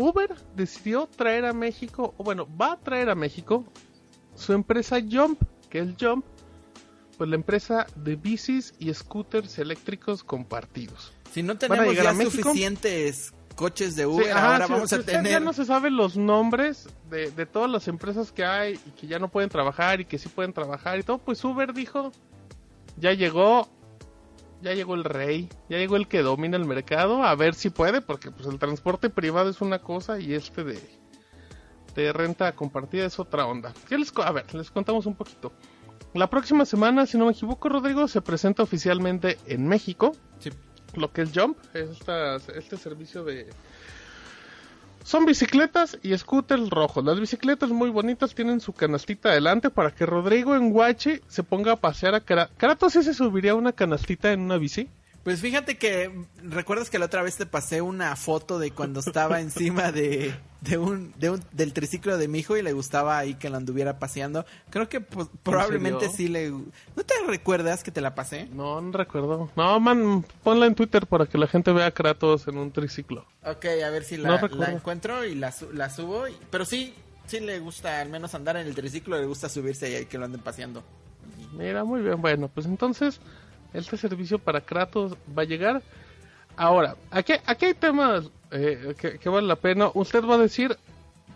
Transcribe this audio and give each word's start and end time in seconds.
Uber 0.00 0.32
decidió 0.54 1.08
traer 1.08 1.44
a 1.44 1.52
México, 1.52 2.14
o 2.18 2.22
bueno, 2.24 2.46
va 2.56 2.72
a 2.72 2.76
traer 2.76 3.10
a 3.10 3.16
México 3.16 3.64
su 4.36 4.52
empresa 4.52 4.98
Jump, 5.00 5.42
que 5.68 5.80
es 5.80 5.88
Jump, 6.00 6.24
pues 7.16 7.28
la 7.28 7.34
empresa 7.34 7.84
de 7.96 8.14
bicis 8.14 8.74
y 8.78 8.94
scooters 8.94 9.58
eléctricos 9.58 10.22
compartidos. 10.22 11.12
Si 11.32 11.42
no 11.42 11.58
tenemos 11.58 11.96
ya 11.96 12.14
suficientes 12.14 13.34
coches 13.56 13.96
de 13.96 14.04
Sí, 14.04 14.08
Uber, 14.08 14.30
ajá, 14.30 14.52
ahora 14.52 14.66
si- 14.66 14.72
vamos 14.72 14.88
si 14.90 14.94
a 14.94 15.02
tener... 15.02 15.32
Ya 15.32 15.40
no 15.40 15.52
se 15.52 15.64
saben 15.64 15.96
los 15.96 16.16
nombres 16.16 16.88
de, 17.10 17.32
de 17.32 17.44
todas 17.44 17.68
las 17.68 17.88
empresas 17.88 18.30
que 18.30 18.44
hay 18.44 18.78
y 18.86 18.90
que 18.92 19.08
ya 19.08 19.18
no 19.18 19.26
pueden 19.28 19.50
trabajar 19.50 20.00
y 20.00 20.04
que 20.04 20.16
sí 20.16 20.28
pueden 20.28 20.52
trabajar 20.52 21.00
y 21.00 21.02
todo. 21.02 21.18
Pues 21.18 21.42
Uber 21.44 21.74
dijo, 21.74 22.12
ya 22.98 23.12
llegó, 23.14 23.68
ya 24.62 24.74
llegó 24.74 24.94
el 24.94 25.04
rey, 25.04 25.48
ya 25.68 25.78
llegó 25.78 25.96
el 25.96 26.08
que 26.08 26.22
domina 26.22 26.56
el 26.56 26.64
mercado, 26.64 27.22
a 27.22 27.34
ver 27.34 27.54
si 27.54 27.70
puede, 27.70 28.00
porque 28.00 28.30
pues 28.30 28.46
el 28.48 28.58
transporte 28.58 29.10
privado 29.10 29.48
es 29.50 29.60
una 29.60 29.78
cosa 29.80 30.18
y 30.20 30.34
este 30.34 30.64
de, 30.64 30.78
de 31.94 32.12
renta 32.12 32.52
compartida 32.54 33.06
es 33.06 33.18
otra 33.18 33.46
onda. 33.46 33.72
¿Qué 33.88 33.96
les 33.98 34.12
a 34.16 34.32
ver, 34.32 34.52
les 34.54 34.70
contamos 34.70 35.06
un 35.06 35.14
poquito. 35.14 35.52
La 36.14 36.28
próxima 36.30 36.64
semana, 36.64 37.06
si 37.06 37.18
no 37.18 37.26
me 37.26 37.32
equivoco, 37.32 37.68
Rodrigo, 37.68 38.08
se 38.08 38.20
presenta 38.22 38.62
oficialmente 38.62 39.38
en 39.46 39.66
México 39.68 40.12
Sí. 40.38 40.50
lo 40.94 41.12
que 41.12 41.22
es 41.22 41.30
Jump, 41.34 41.58
es 41.74 41.90
esta- 41.90 42.36
este 42.36 42.76
servicio 42.76 43.24
de... 43.24 43.48
Son 45.08 45.24
bicicletas 45.24 45.98
y 46.02 46.14
scooters 46.18 46.68
rojos. 46.68 47.02
Las 47.02 47.18
bicicletas 47.18 47.70
muy 47.70 47.88
bonitas 47.88 48.34
tienen 48.34 48.60
su 48.60 48.74
canastita 48.74 49.30
adelante 49.30 49.70
para 49.70 49.90
que 49.90 50.04
Rodrigo 50.04 50.54
en 50.54 50.68
Guache 50.70 51.22
se 51.28 51.42
ponga 51.42 51.72
a 51.72 51.76
pasear 51.76 52.14
a 52.14 52.20
Kratos. 52.20 52.54
¿Kratos 52.58 52.92
sí 52.92 53.02
se 53.02 53.14
subiría 53.14 53.54
una 53.54 53.72
canastita 53.72 54.30
en 54.32 54.40
una 54.40 54.58
bici? 54.58 54.86
Pues 55.28 55.42
fíjate 55.42 55.76
que 55.76 56.10
recuerdas 56.42 56.88
que 56.88 56.98
la 56.98 57.04
otra 57.04 57.20
vez 57.20 57.36
te 57.36 57.44
pasé 57.44 57.82
una 57.82 58.16
foto 58.16 58.58
de 58.58 58.70
cuando 58.70 59.00
estaba 59.00 59.42
encima 59.42 59.92
de, 59.92 60.34
de 60.62 60.78
un, 60.78 61.12
de 61.18 61.28
un 61.28 61.44
del 61.52 61.74
triciclo 61.74 62.16
de 62.16 62.28
mi 62.28 62.38
hijo 62.38 62.56
y 62.56 62.62
le 62.62 62.72
gustaba 62.72 63.18
ahí 63.18 63.34
que 63.34 63.50
lo 63.50 63.58
anduviera 63.58 63.98
paseando. 63.98 64.46
Creo 64.70 64.88
que 64.88 65.02
pues, 65.02 65.28
probablemente 65.42 66.08
sí 66.08 66.28
le 66.28 66.48
¿No 66.48 67.04
te 67.04 67.12
recuerdas 67.26 67.82
que 67.82 67.90
te 67.90 68.00
la 68.00 68.14
pasé? 68.14 68.48
No, 68.54 68.80
no 68.80 68.90
recuerdo. 68.90 69.50
No, 69.54 69.78
man, 69.80 70.24
ponla 70.42 70.64
en 70.64 70.74
Twitter 70.74 71.06
para 71.06 71.26
que 71.26 71.36
la 71.36 71.46
gente 71.46 71.72
vea 71.72 71.88
a 71.88 71.90
Kratos 71.90 72.48
en 72.48 72.56
un 72.56 72.72
triciclo. 72.72 73.26
Ok, 73.44 73.66
a 73.86 73.90
ver 73.90 74.04
si 74.04 74.16
la, 74.16 74.40
No 74.40 74.48
la 74.56 74.72
encuentro 74.72 75.26
y 75.26 75.34
la, 75.34 75.52
la 75.74 75.90
subo. 75.90 76.26
y- 76.26 76.38
Pero 76.50 76.64
sí, 76.64 76.94
sí 77.26 77.40
le 77.40 77.58
gusta 77.58 78.00
al 78.00 78.08
menos 78.08 78.34
andar 78.34 78.56
en 78.56 78.66
el 78.66 78.74
triciclo, 78.74 79.18
le 79.20 79.26
gusta 79.26 79.50
subirse 79.50 80.00
y 80.00 80.06
que 80.06 80.16
lo 80.16 80.24
anden 80.24 80.40
paseando. 80.40 80.82
Mira, 81.52 81.84
muy 81.84 82.00
bien. 82.00 82.18
Bueno, 82.22 82.48
pues 82.48 82.64
entonces 82.64 83.20
este 83.72 83.96
servicio 83.96 84.38
para 84.38 84.60
Kratos 84.60 85.16
va 85.36 85.42
a 85.42 85.46
llegar. 85.46 85.82
Ahora, 86.56 86.96
aquí, 87.10 87.34
aquí 87.46 87.66
hay 87.66 87.74
temas 87.74 88.30
eh, 88.50 88.94
que, 88.98 89.28
vale 89.28 89.46
la 89.46 89.56
pena. 89.56 89.90
Usted 89.94 90.24
va 90.24 90.34
a 90.34 90.38
decir, 90.38 90.76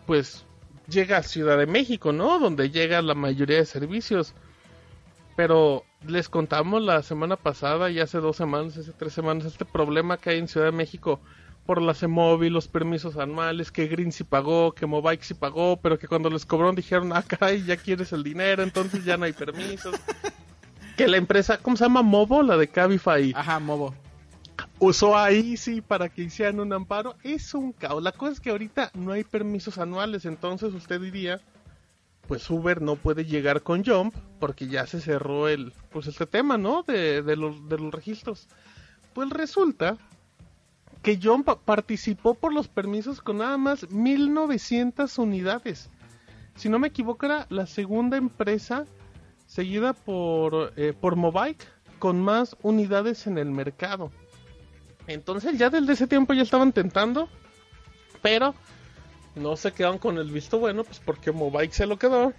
pues 0.06 0.44
llega 0.88 1.19
a 1.19 1.22
Ciudad 1.22 1.58
de 1.58 1.66
México, 1.66 2.12
¿no? 2.12 2.38
Donde 2.38 2.70
llega 2.70 3.03
la 3.03 3.14
mayoría 3.14 3.58
de 3.58 3.66
servicios. 3.66 4.34
Pero 5.36 5.84
les 6.06 6.28
contamos 6.28 6.82
la 6.82 7.03
semana 7.03 7.37
pasada 7.37 7.91
y 7.91 8.00
hace 8.00 8.19
dos 8.19 8.37
semanas, 8.37 8.76
hace 8.76 8.92
tres 8.92 9.12
semanas, 9.12 9.47
este 9.47 9.65
problema 9.65 10.19
que 10.19 10.31
hay 10.31 10.38
en 10.38 10.48
Ciudad 10.48 10.66
de 10.66 10.72
México 10.72 11.21
por 11.65 11.81
la 11.81 11.94
CEMOVI, 11.94 12.50
los 12.50 12.69
permisos 12.69 13.16
anuales, 13.16 13.71
que 13.71 13.87
Green 13.87 14.12
sí 14.12 14.25
pagó, 14.25 14.72
que 14.72 14.84
Mobike 14.84 15.25
sí 15.25 15.34
pagó, 15.34 15.78
pero 15.81 15.98
que 15.98 16.09
cuando 16.09 16.28
les 16.28 16.44
cobraron 16.44 16.75
dijeron, 16.75 17.12
ah, 17.12 17.22
caray, 17.22 17.65
ya 17.65 17.76
quieres 17.76 18.12
el 18.12 18.25
dinero, 18.25 18.62
entonces 18.62 19.04
ya 19.04 19.16
no 19.16 19.25
hay 19.25 19.32
permisos. 19.32 19.94
que 21.05 21.11
la 21.11 21.17
empresa, 21.17 21.59
¿cómo 21.59 21.77
se 21.77 21.85
llama? 21.85 22.03
Movo, 22.03 22.43
la 22.43 22.57
de 22.57 22.69
Cabify, 22.69 23.33
Ajá, 23.35 23.59
Mobo. 23.59 23.93
usó 24.79 25.17
a 25.17 25.33
Easy 25.33 25.81
para 25.81 26.09
que 26.09 26.23
hicieran 26.23 26.61
un 26.61 26.73
amparo. 26.73 27.17
Es 27.25 27.55
un 27.55 27.73
caos. 27.73 28.03
La 28.03 28.13
cosa 28.13 28.33
es 28.33 28.41
que 28.41 28.51
ahorita 28.51 28.93
no 28.95 29.11
hay 29.11 29.25
permisos 29.25 29.79
anuales, 29.79 30.27
entonces 30.27 30.73
usted 30.73 31.01
diría, 31.01 31.41
pues 32.29 32.49
Uber 32.49 32.81
no 32.81 32.95
puede 32.95 33.25
llegar 33.25 33.63
con 33.63 33.85
Jump 33.85 34.15
porque 34.39 34.69
ya 34.69 34.87
se 34.87 35.01
cerró 35.01 35.49
el, 35.49 35.73
pues 35.91 36.07
este 36.07 36.27
tema, 36.27 36.57
¿no? 36.57 36.85
De, 36.85 37.23
de 37.23 37.34
los, 37.37 37.69
de 37.69 37.79
los 37.79 37.93
registros. 37.93 38.47
Pues 39.13 39.29
resulta 39.31 39.97
que 41.03 41.19
Jump 41.21 41.49
participó 41.65 42.34
por 42.34 42.53
los 42.53 42.69
permisos 42.69 43.21
con 43.21 43.39
nada 43.39 43.59
más 43.59 43.91
1900 43.91 45.19
unidades. 45.19 45.91
Si 46.55 46.69
no 46.69 46.79
me 46.79 46.89
equivoco, 46.89 47.27
era 47.27 47.47
la 47.51 47.67
segunda 47.67 48.17
empresa 48.17 48.87
seguida 49.53 49.93
por, 49.93 50.73
eh, 50.77 50.95
por 50.99 51.17
Mobike 51.17 51.67
con 51.99 52.21
más 52.23 52.57
unidades 52.63 53.27
en 53.27 53.37
el 53.37 53.51
mercado. 53.51 54.11
Entonces 55.07 55.59
ya 55.59 55.69
desde 55.69 55.93
ese 55.93 56.07
tiempo 56.07 56.33
ya 56.33 56.43
estaban 56.43 56.73
tentando, 56.73 57.29
pero 58.23 58.55
no 59.35 59.57
se 59.57 59.73
quedaron 59.73 59.99
con 59.99 60.17
el 60.17 60.31
visto 60.31 60.59
bueno, 60.59 60.85
pues 60.85 61.01
porque 61.01 61.33
Mobike 61.33 61.75
se 61.75 61.87
lo 61.87 61.99
quedó. 61.99 62.33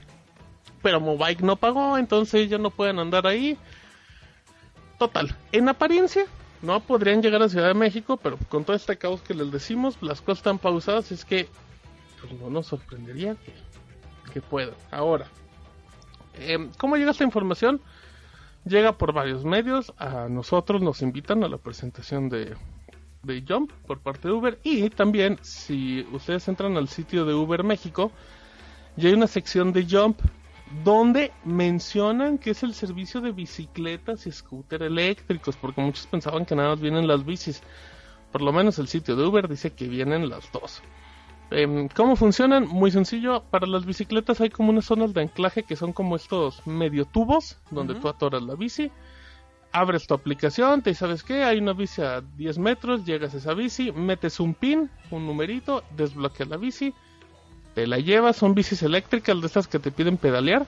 Pero 0.81 0.99
Mobike 0.99 1.43
no 1.43 1.55
pagó, 1.55 1.97
entonces 1.97 2.49
ya 2.49 2.57
no 2.57 2.71
pueden 2.71 2.97
andar 2.97 3.27
ahí. 3.27 3.57
Total, 4.97 5.35
en 5.51 5.69
apariencia 5.69 6.25
no 6.63 6.79
podrían 6.79 7.21
llegar 7.21 7.43
a 7.43 7.49
Ciudad 7.49 7.67
de 7.67 7.73
México, 7.75 8.17
pero 8.17 8.37
con 8.49 8.63
todo 8.65 8.75
este 8.75 8.97
caos 8.97 9.21
que 9.21 9.35
les 9.35 9.51
decimos, 9.51 9.97
las 10.01 10.21
cosas 10.21 10.39
están 10.39 10.57
pausadas, 10.57 11.11
es 11.11 11.25
que 11.25 11.47
pues, 12.19 12.33
no 12.41 12.49
nos 12.49 12.67
sorprendería 12.67 13.35
que, 13.35 13.53
que 14.33 14.41
puedan. 14.41 14.75
Ahora, 14.91 15.27
em, 16.35 16.71
¿cómo 16.77 16.97
llega 16.97 17.11
esta 17.11 17.23
información? 17.23 17.81
Llega 18.65 18.97
por 18.97 19.13
varios 19.13 19.43
medios, 19.43 19.93
a 19.97 20.27
nosotros 20.29 20.81
nos 20.81 21.01
invitan 21.01 21.43
a 21.43 21.49
la 21.49 21.57
presentación 21.57 22.29
de, 22.29 22.55
de 23.23 23.43
Jump 23.47 23.71
por 23.85 23.99
parte 23.99 24.27
de 24.27 24.33
Uber 24.33 24.59
y 24.63 24.89
también 24.89 25.37
si 25.41 26.07
ustedes 26.13 26.47
entran 26.47 26.77
al 26.77 26.87
sitio 26.87 27.25
de 27.25 27.33
Uber 27.33 27.63
México, 27.63 28.11
ya 28.95 29.09
hay 29.09 29.15
una 29.15 29.27
sección 29.27 29.73
de 29.73 29.85
Jump 29.89 30.19
donde 30.83 31.31
mencionan 31.43 32.37
que 32.37 32.51
es 32.51 32.63
el 32.63 32.73
servicio 32.73 33.21
de 33.21 33.31
bicicletas 33.31 34.25
y 34.25 34.31
scooter 34.31 34.83
eléctricos, 34.83 35.55
porque 35.55 35.81
muchos 35.81 36.07
pensaban 36.07 36.45
que 36.45 36.55
nada 36.55 36.69
más 36.69 36.79
vienen 36.79 37.07
las 37.07 37.25
bicis. 37.25 37.61
Por 38.31 38.41
lo 38.41 38.51
menos 38.51 38.79
el 38.79 38.87
sitio 38.87 39.15
de 39.15 39.23
Uber 39.23 39.47
dice 39.47 39.73
que 39.73 39.87
vienen 39.87 40.29
las 40.29 40.51
dos. 40.51 40.81
Em, 41.53 41.87
¿Cómo 41.89 42.15
funcionan? 42.15 42.67
Muy 42.67 42.89
sencillo. 42.91 43.43
Para 43.43 43.67
las 43.67 43.85
bicicletas 43.85 44.41
hay 44.41 44.49
como 44.49 44.71
unas 44.71 44.85
zonas 44.85 45.13
de 45.13 45.21
anclaje 45.21 45.63
que 45.63 45.75
son 45.75 45.93
como 45.93 46.15
estos 46.15 46.65
medio 46.65 47.05
tubos 47.05 47.57
donde 47.69 47.95
tú 47.95 48.09
atoras 48.09 48.41
la 48.43 48.55
bici. 48.55 48.91
Abres 49.71 50.05
tu 50.07 50.13
aplicación, 50.13 50.81
te 50.83 50.91
dice, 50.91 50.99
sabes 50.99 51.23
qué, 51.23 51.43
hay 51.43 51.57
una 51.57 51.73
bici 51.73 52.01
a 52.01 52.21
10 52.21 52.59
metros, 52.59 53.05
llegas 53.05 53.33
a 53.33 53.37
esa 53.37 53.53
bici, 53.55 53.91
metes 53.91 54.39
un 54.39 54.53
pin, 54.53 54.89
un 55.09 55.25
numerito, 55.25 55.83
desbloqueas 55.97 56.47
la 56.49 56.57
bici, 56.57 56.93
te 57.73 57.87
la 57.87 57.97
llevas, 57.97 58.35
son 58.35 58.53
bicis 58.53 58.83
eléctricas 58.83 59.39
de 59.41 59.47
estas 59.47 59.67
que 59.67 59.79
te 59.79 59.91
piden 59.91 60.17
pedalear. 60.17 60.67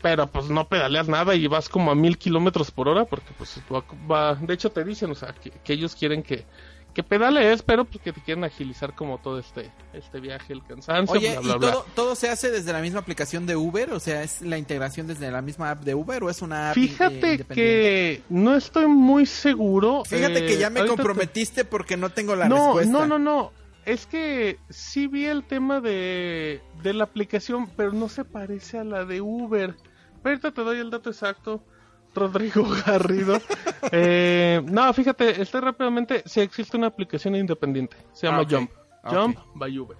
Pero 0.00 0.28
pues 0.28 0.48
no 0.48 0.68
pedaleas 0.68 1.08
nada 1.08 1.34
y 1.34 1.46
vas 1.48 1.68
como 1.68 1.90
a 1.90 1.94
mil 1.94 2.18
kilómetros 2.18 2.70
por 2.70 2.88
hora 2.88 3.04
porque 3.04 3.32
pues 3.36 3.60
va, 3.72 3.82
va- 4.10 4.34
de 4.36 4.54
hecho 4.54 4.70
te 4.70 4.84
dicen, 4.84 5.10
o 5.10 5.14
sea, 5.14 5.32
que, 5.34 5.50
que 5.50 5.72
ellos 5.72 5.96
quieren 5.96 6.22
que, 6.22 6.46
que 6.94 7.02
pedalees, 7.04 7.62
pero 7.62 7.84
pues 7.84 8.02
que 8.02 8.12
te 8.12 8.20
quieren 8.20 8.42
agilizar 8.42 8.94
como 8.94 9.18
todo 9.18 9.38
este, 9.38 9.70
este 9.92 10.18
viaje, 10.18 10.52
el 10.52 10.64
cansancio, 10.64 11.14
Oye, 11.16 11.32
bla, 11.32 11.40
¿y 11.40 11.44
bla, 11.44 11.56
bla. 11.56 11.70
todo, 11.72 11.86
todo 11.94 12.14
se 12.16 12.28
hace 12.28 12.50
desde 12.50 12.72
la 12.72 12.80
misma 12.80 12.98
aplicación 13.00 13.46
de 13.46 13.54
Uber? 13.54 13.92
O 13.92 14.00
sea, 14.00 14.22
¿es 14.24 14.42
la 14.42 14.58
integración 14.58 15.06
desde 15.06 15.30
la 15.30 15.40
misma 15.40 15.70
app 15.70 15.82
de 15.84 15.94
Uber 15.94 16.24
o 16.24 16.30
es 16.30 16.42
una 16.42 16.70
app 16.70 16.76
eh, 16.76 16.80
Fíjate 16.80 17.14
independiente? 17.14 17.54
que 17.54 18.22
no 18.30 18.56
estoy 18.56 18.86
muy 18.88 19.26
seguro. 19.26 20.02
Fíjate 20.04 20.38
eh, 20.44 20.46
que 20.46 20.58
ya 20.58 20.70
me 20.70 20.80
te- 20.82 20.88
comprometiste 20.88 21.64
porque 21.64 21.96
no 21.96 22.10
tengo 22.10 22.34
la 22.34 22.48
no, 22.48 22.66
respuesta. 22.78 22.90
no, 22.92 23.06
no, 23.06 23.18
no. 23.18 23.52
Es 23.84 24.04
que 24.06 24.58
sí 24.68 25.06
vi 25.06 25.26
el 25.26 25.44
tema 25.44 25.80
de, 25.80 26.60
de 26.82 26.92
la 26.94 27.04
aplicación, 27.04 27.70
pero 27.76 27.92
no 27.92 28.08
se 28.08 28.24
parece 28.24 28.78
a 28.78 28.84
la 28.84 29.04
de 29.04 29.20
Uber. 29.20 29.76
Pero 30.22 30.34
ahorita 30.34 30.50
te 30.52 30.62
doy 30.62 30.78
el 30.78 30.90
dato 30.90 31.10
exacto. 31.10 31.62
Rodrigo 32.18 32.66
Garrido. 32.86 33.38
Eh, 33.92 34.60
no, 34.64 34.92
fíjate, 34.92 35.40
estoy 35.40 35.60
rápidamente. 35.60 36.22
Sí 36.26 36.40
existe 36.40 36.76
una 36.76 36.88
aplicación 36.88 37.34
independiente. 37.36 37.96
Se 38.12 38.26
llama 38.26 38.42
Ah. 38.42 38.46
Jump. 38.50 38.70
Ah, 39.02 39.10
Jump 39.14 39.38
by 39.54 39.78
Uber. 39.78 39.96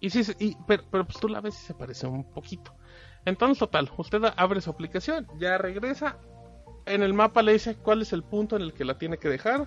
Y 0.00 0.10
sí, 0.10 0.22
y, 0.38 0.56
pero, 0.66 0.82
pero 0.90 1.04
pues 1.06 1.18
tú 1.18 1.28
la 1.28 1.40
ves 1.40 1.54
y 1.62 1.66
se 1.66 1.74
parece 1.74 2.06
un 2.06 2.24
poquito. 2.32 2.74
Entonces, 3.24 3.58
total, 3.58 3.90
usted 3.96 4.22
abre 4.36 4.60
su 4.60 4.70
aplicación, 4.70 5.26
ya 5.38 5.58
regresa. 5.58 6.18
En 6.84 7.02
el 7.02 7.14
mapa 7.14 7.42
le 7.42 7.52
dice 7.54 7.74
cuál 7.76 8.02
es 8.02 8.12
el 8.12 8.22
punto 8.22 8.56
en 8.56 8.62
el 8.62 8.72
que 8.72 8.84
la 8.84 8.98
tiene 8.98 9.18
que 9.18 9.28
dejar. 9.28 9.66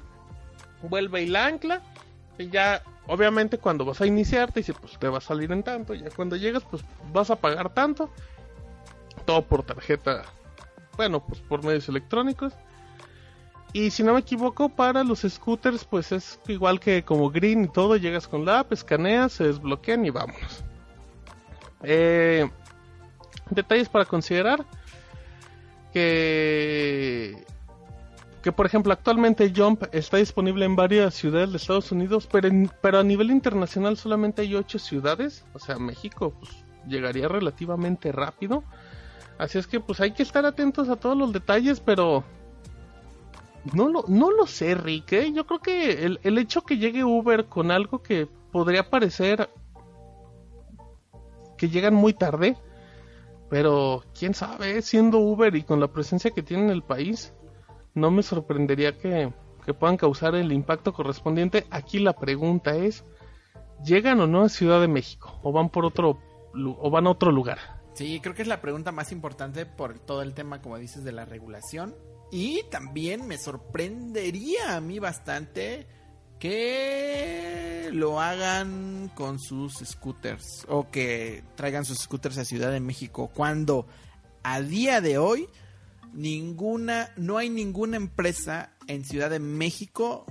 Vuelve 0.83 1.23
y 1.23 1.27
la 1.27 1.47
ancla. 1.47 1.81
Y 2.37 2.49
ya 2.49 2.81
obviamente 3.07 3.57
cuando 3.57 3.83
vas 3.83 3.99
a 4.01 4.05
iniciar 4.05 4.51
te 4.53 4.59
dice 4.61 4.73
pues 4.73 4.97
te 4.99 5.09
va 5.09 5.17
a 5.17 5.21
salir 5.21 5.51
en 5.51 5.63
tanto, 5.63 5.93
ya 5.95 6.09
cuando 6.15 6.35
llegas 6.37 6.63
pues 6.63 6.83
vas 7.11 7.29
a 7.31 7.35
pagar 7.35 7.73
tanto, 7.73 8.09
todo 9.25 9.41
por 9.41 9.63
tarjeta, 9.63 10.23
bueno 10.99 11.21
pues 11.21 11.39
por 11.39 11.63
medios 11.63 11.87
electrónicos. 11.87 12.51
Y 13.71 13.91
si 13.91 14.03
no 14.03 14.13
me 14.13 14.19
equivoco, 14.19 14.67
para 14.67 15.01
los 15.05 15.21
scooters, 15.21 15.85
pues 15.85 16.11
es 16.11 16.41
igual 16.49 16.81
que 16.81 17.03
como 17.03 17.29
Green 17.29 17.63
y 17.63 17.67
todo, 17.69 17.95
llegas 17.95 18.27
con 18.27 18.43
la 18.43 18.59
app, 18.59 18.73
escaneas, 18.73 19.31
se 19.31 19.45
desbloquean 19.45 20.05
y 20.05 20.09
vámonos. 20.09 20.61
Eh, 21.83 22.49
detalles 23.49 23.87
para 23.87 24.03
considerar 24.03 24.65
que 25.93 27.45
que 28.43 28.51
por 28.51 28.65
ejemplo 28.65 28.91
actualmente 28.91 29.53
Jump 29.55 29.83
está 29.93 30.17
disponible 30.17 30.65
en 30.65 30.75
varias 30.75 31.13
ciudades 31.13 31.51
de 31.51 31.57
Estados 31.57 31.93
Unidos, 31.93 32.27
pero, 32.29 32.49
pero 32.81 32.99
a 32.99 33.03
nivel 33.03 33.31
internacional 33.31 33.95
solamente 33.95 34.41
hay 34.41 34.53
8 34.55 34.79
ciudades, 34.79 35.45
o 35.53 35.59
sea, 35.59 35.77
México 35.77 36.33
pues, 36.37 36.51
llegaría 36.87 37.29
relativamente 37.29 38.11
rápido. 38.11 38.63
Así 39.39 39.57
es 39.57 39.67
que 39.67 39.79
pues 39.79 40.01
hay 40.01 40.11
que 40.11 40.21
estar 40.21 40.45
atentos 40.45 40.89
a 40.89 40.97
todos 40.97 41.17
los 41.17 41.31
detalles, 41.31 41.79
pero 41.79 42.25
no 43.73 43.87
lo, 43.87 44.03
no 44.09 44.31
lo 44.31 44.45
sé, 44.45 44.75
Rick. 44.75 45.13
¿eh? 45.13 45.31
Yo 45.33 45.47
creo 45.47 45.59
que 45.59 46.05
el, 46.05 46.19
el 46.23 46.37
hecho 46.37 46.61
que 46.61 46.77
llegue 46.77 47.05
Uber 47.05 47.45
con 47.45 47.71
algo 47.71 48.03
que 48.03 48.27
podría 48.51 48.89
parecer 48.89 49.49
que 51.57 51.69
llegan 51.69 51.93
muy 51.93 52.13
tarde, 52.13 52.57
pero 53.49 54.03
quién 54.17 54.33
sabe, 54.33 54.81
siendo 54.81 55.19
Uber 55.19 55.55
y 55.55 55.63
con 55.63 55.79
la 55.79 55.87
presencia 55.87 56.31
que 56.31 56.43
tiene 56.43 56.63
en 56.63 56.69
el 56.71 56.83
país, 56.83 57.33
no 57.93 58.11
me 58.11 58.23
sorprendería 58.23 58.97
que, 58.97 59.31
que 59.65 59.73
puedan 59.73 59.95
causar 59.95 60.35
el 60.35 60.51
impacto 60.51 60.91
correspondiente. 60.91 61.65
Aquí 61.71 61.99
la 61.99 62.13
pregunta 62.13 62.75
es, 62.75 63.05
¿llegan 63.85 64.19
o 64.19 64.27
no 64.27 64.41
a 64.41 64.49
Ciudad 64.49 64.81
de 64.81 64.89
México? 64.89 65.39
¿O 65.43 65.53
van 65.53 65.69
por 65.69 65.85
otro 65.85 66.19
o 66.53 66.89
van 66.89 67.07
a 67.07 67.11
otro 67.11 67.31
lugar? 67.31 67.78
Sí, 67.99 68.21
creo 68.21 68.33
que 68.33 68.43
es 68.43 68.47
la 68.47 68.61
pregunta 68.61 68.93
más 68.93 69.11
importante 69.11 69.65
por 69.65 69.99
todo 69.99 70.21
el 70.21 70.33
tema, 70.33 70.61
como 70.61 70.77
dices, 70.77 71.03
de 71.03 71.11
la 71.11 71.25
regulación. 71.25 71.93
Y 72.31 72.63
también 72.71 73.27
me 73.27 73.37
sorprendería 73.37 74.77
a 74.77 74.79
mí 74.79 74.99
bastante 74.99 75.85
que 76.39 77.89
lo 77.91 78.21
hagan 78.21 79.11
con 79.15 79.37
sus 79.37 79.79
scooters 79.83 80.65
o 80.69 80.89
que 80.89 81.43
traigan 81.57 81.83
sus 81.83 81.97
scooters 81.97 82.37
a 82.37 82.45
Ciudad 82.45 82.71
de 82.71 82.79
México 82.79 83.31
cuando 83.33 83.85
a 84.43 84.61
día 84.61 85.01
de 85.01 85.17
hoy 85.17 85.49
ninguna 86.13 87.11
no 87.17 87.37
hay 87.37 87.49
ninguna 87.49 87.97
empresa 87.97 88.77
en 88.87 89.03
Ciudad 89.03 89.29
de 89.29 89.39
México 89.39 90.25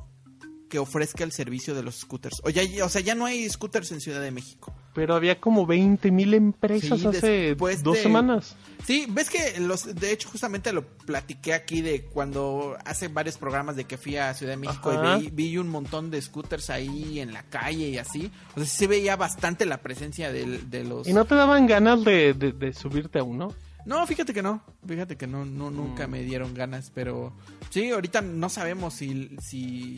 que 0.70 0.78
ofrezca 0.78 1.22
el 1.22 1.32
servicio 1.32 1.74
de 1.74 1.82
los 1.82 1.96
scooters. 1.96 2.40
O, 2.44 2.48
o 2.48 2.88
sea, 2.88 3.02
ya 3.02 3.14
no 3.14 3.26
hay 3.26 3.46
scooters 3.46 3.92
en 3.92 4.00
Ciudad 4.00 4.22
de 4.22 4.30
México. 4.30 4.74
Pero 4.98 5.14
había 5.14 5.38
como 5.40 5.64
20 5.64 6.10
mil 6.10 6.34
empresas 6.34 6.98
Sí, 7.00 7.06
hace 7.06 7.26
después 7.30 7.84
dos 7.84 7.94
de- 7.96 8.02
semanas. 8.02 8.56
Sí, 8.84 9.06
ves 9.08 9.30
que 9.30 9.60
los, 9.60 9.94
de 9.94 10.10
hecho 10.12 10.28
justamente 10.28 10.72
lo 10.72 10.82
platiqué 10.84 11.54
aquí 11.54 11.82
de 11.82 12.02
cuando 12.02 12.76
hace 12.84 13.06
varios 13.06 13.36
programas 13.38 13.76
de 13.76 13.84
que 13.84 13.96
fui 13.96 14.16
a 14.16 14.34
Ciudad 14.34 14.54
de 14.54 14.56
México 14.56 14.90
Ajá. 14.90 15.18
y 15.18 15.30
vi, 15.30 15.50
vi 15.50 15.58
un 15.58 15.68
montón 15.68 16.10
de 16.10 16.20
scooters 16.20 16.68
ahí 16.70 17.20
en 17.20 17.32
la 17.32 17.44
calle 17.44 17.88
y 17.90 17.98
así. 17.98 18.28
O 18.52 18.54
sea, 18.56 18.64
sí 18.64 18.76
se 18.76 18.86
veía 18.88 19.14
bastante 19.14 19.66
la 19.66 19.78
presencia 19.82 20.32
de, 20.32 20.84
los... 20.84 21.06
¿Y 21.06 21.12
no 21.12 21.24
te 21.26 21.36
daban 21.36 21.68
ganas 21.68 22.02
de, 22.04 22.34
de- 22.34 22.50
de 22.52 22.72
subirte 22.72 23.20
a 23.20 23.22
uno? 23.22 23.54
No, 23.86 24.04
fíjate 24.06 24.34
que 24.34 24.42
no. 24.42 24.62
Fíjate 24.86 25.16
que 25.16 25.26
no, 25.28 25.44
no 25.44 25.70
nunca 25.70 26.06
Mm. 26.06 26.10
me 26.10 26.22
dieron 26.24 26.54
ganas, 26.54 26.90
pero 26.94 27.32
sí, 27.70 27.90
ahorita 27.90 28.20
no 28.20 28.48
sabemos 28.48 28.94
si, 28.94 29.30
si, 29.40 29.96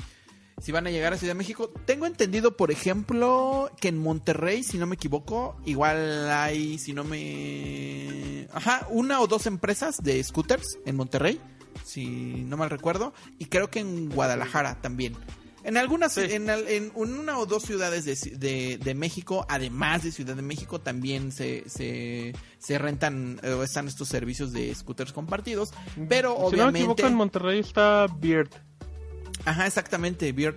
si 0.61 0.73
van 0.73 0.87
a 0.87 0.91
llegar 0.91 1.13
a 1.13 1.17
Ciudad 1.17 1.33
de 1.35 1.39
México. 1.39 1.71
Tengo 1.87 2.07
entendido, 2.07 2.57
por 2.57 2.71
ejemplo, 2.71 3.71
que 3.81 3.89
en 3.89 3.99
Monterrey, 3.99 4.63
si 4.63 4.79
no 4.79 4.87
me 4.87 4.95
equivoco, 4.95 5.57
igual 5.65 6.31
hay, 6.31 6.79
si 6.79 6.93
no 6.93 7.03
me... 7.05 8.47
Ajá, 8.53 8.87
una 8.91 9.21
o 9.21 9.27
dos 9.27 9.47
empresas 9.47 10.03
de 10.03 10.23
scooters 10.23 10.79
en 10.87 10.97
Monterrey, 10.97 11.41
si 11.85 12.07
no 12.45 12.57
mal 12.57 12.71
recuerdo, 12.71 13.13
y 13.39 13.47
creo 13.47 13.71
que 13.71 13.81
en 13.81 14.11
Guadalajara 14.11 14.81
también. 14.81 15.17
En 15.63 15.77
algunas, 15.77 16.15
Sí. 16.15 16.23
en, 16.31 16.49
en 16.49 16.91
una 16.95 17.39
o 17.39 17.45
dos 17.45 17.65
ciudades 17.65 18.07
de, 18.07 18.17
de, 18.39 18.79
de 18.79 18.95
México, 18.95 19.45
además 19.49 20.03
de 20.03 20.11
Ciudad 20.11 20.35
de 20.35 20.41
México, 20.43 20.81
también 20.81 21.33
se, 21.33 21.69
se, 21.69 22.33
se 22.59 22.79
rentan 22.79 23.39
eh, 23.43 23.51
o 23.53 23.63
están 23.63 23.87
estos 23.87 24.09
servicios 24.09 24.53
de 24.53 24.75
scooters 24.75 25.13
compartidos. 25.13 25.71
Pero 26.09 26.33
si 26.35 26.39
no 26.39 26.41
me 26.43 26.47
obviamente. 26.49 26.79
equivoco, 26.81 27.07
en 27.07 27.15
Monterrey 27.15 27.59
está 27.61 28.07
Beard. 28.19 28.49
Ajá, 29.45 29.67
exactamente, 29.67 30.31
Beard. 30.33 30.57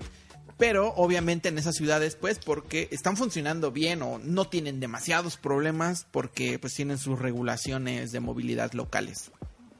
Pero 0.58 0.94
obviamente 0.96 1.50
en 1.50 1.58
esas 1.58 1.76
ciudades, 1.76 2.16
pues, 2.16 2.38
porque 2.40 2.88
están 2.92 3.18
funcionando 3.18 3.72
bien 3.72 4.02
o 4.04 4.20
no 4.20 4.46
tienen 4.46 4.80
demasiados 4.80 5.36
problemas, 5.38 6.06
porque 6.12 6.60
pues 6.60 6.74
tienen 6.76 6.98
sus 7.00 7.18
regulaciones 7.20 8.12
de 8.12 8.20
movilidad 8.20 8.72
locales. 8.74 9.32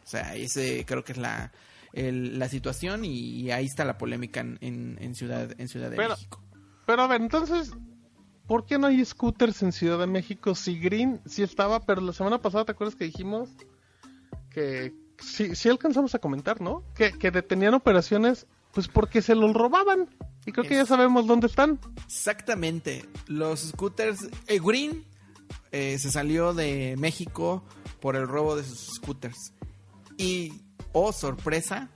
O 0.04 0.08
sea, 0.08 0.36
ese 0.36 0.84
creo 0.86 1.04
que 1.04 1.12
es 1.14 1.18
la, 1.20 1.52
el- 1.94 2.40
la 2.40 2.50
situación 2.50 3.06
y, 3.06 3.52
ahí 3.52 3.66
está 3.66 3.86
la 3.86 3.98
polémica 4.00 4.40
en, 4.42 4.58
en, 4.62 4.98
en 5.00 5.16
Ciudad, 5.16 5.54
en 5.60 5.68
Ciudad 5.68 5.90
de 5.92 5.96
Pero- 5.98 6.16
México. 6.16 6.42
Pero 6.86 7.04
a 7.04 7.08
ver, 7.08 7.22
entonces, 7.22 7.72
¿por 8.48 8.66
qué 8.66 8.78
no 8.78 8.88
hay 8.88 9.06
scooters 9.06 9.62
en 9.64 9.72
Ciudad 9.72 10.00
de 10.00 10.08
México? 10.08 10.56
Si 10.56 10.80
Green 10.80 11.22
sí 11.26 11.44
estaba, 11.44 11.86
pero 11.86 12.02
la 12.02 12.12
semana 12.14 12.42
pasada, 12.42 12.66
¿te 12.66 12.72
acuerdas 12.74 12.96
que 12.96 13.06
dijimos 13.06 13.50
que 14.50 14.94
sí, 15.20 15.56
sí 15.56 15.70
alcanzamos 15.70 16.14
a 16.16 16.20
comentar, 16.20 16.60
¿no? 16.62 16.84
Que, 16.96 17.12
que 17.14 17.32
detenían 17.32 17.74
operaciones, 17.74 18.48
pues 18.74 18.88
porque 18.88 19.22
se 19.22 19.36
los 19.36 19.54
robaban. 19.54 20.10
Y 20.46 20.52
creo 20.52 20.68
que 20.68 20.76
ya 20.76 20.86
sabemos 20.86 21.26
dónde 21.26 21.48
están. 21.48 21.80
Exactamente. 22.06 23.06
Los 23.28 23.62
scooters. 23.62 24.28
eh, 24.48 24.60
Green 24.60 25.06
eh, 25.72 25.98
se 26.00 26.12
salió 26.12 26.54
de 26.54 26.96
México 26.98 27.64
por 28.02 28.16
el 28.16 28.28
robo 28.28 28.56
de 28.56 28.64
sus 28.64 28.96
scooters. 28.96 29.54
Y, 30.18 30.62
oh 30.92 31.14
sorpresa, 31.14 31.90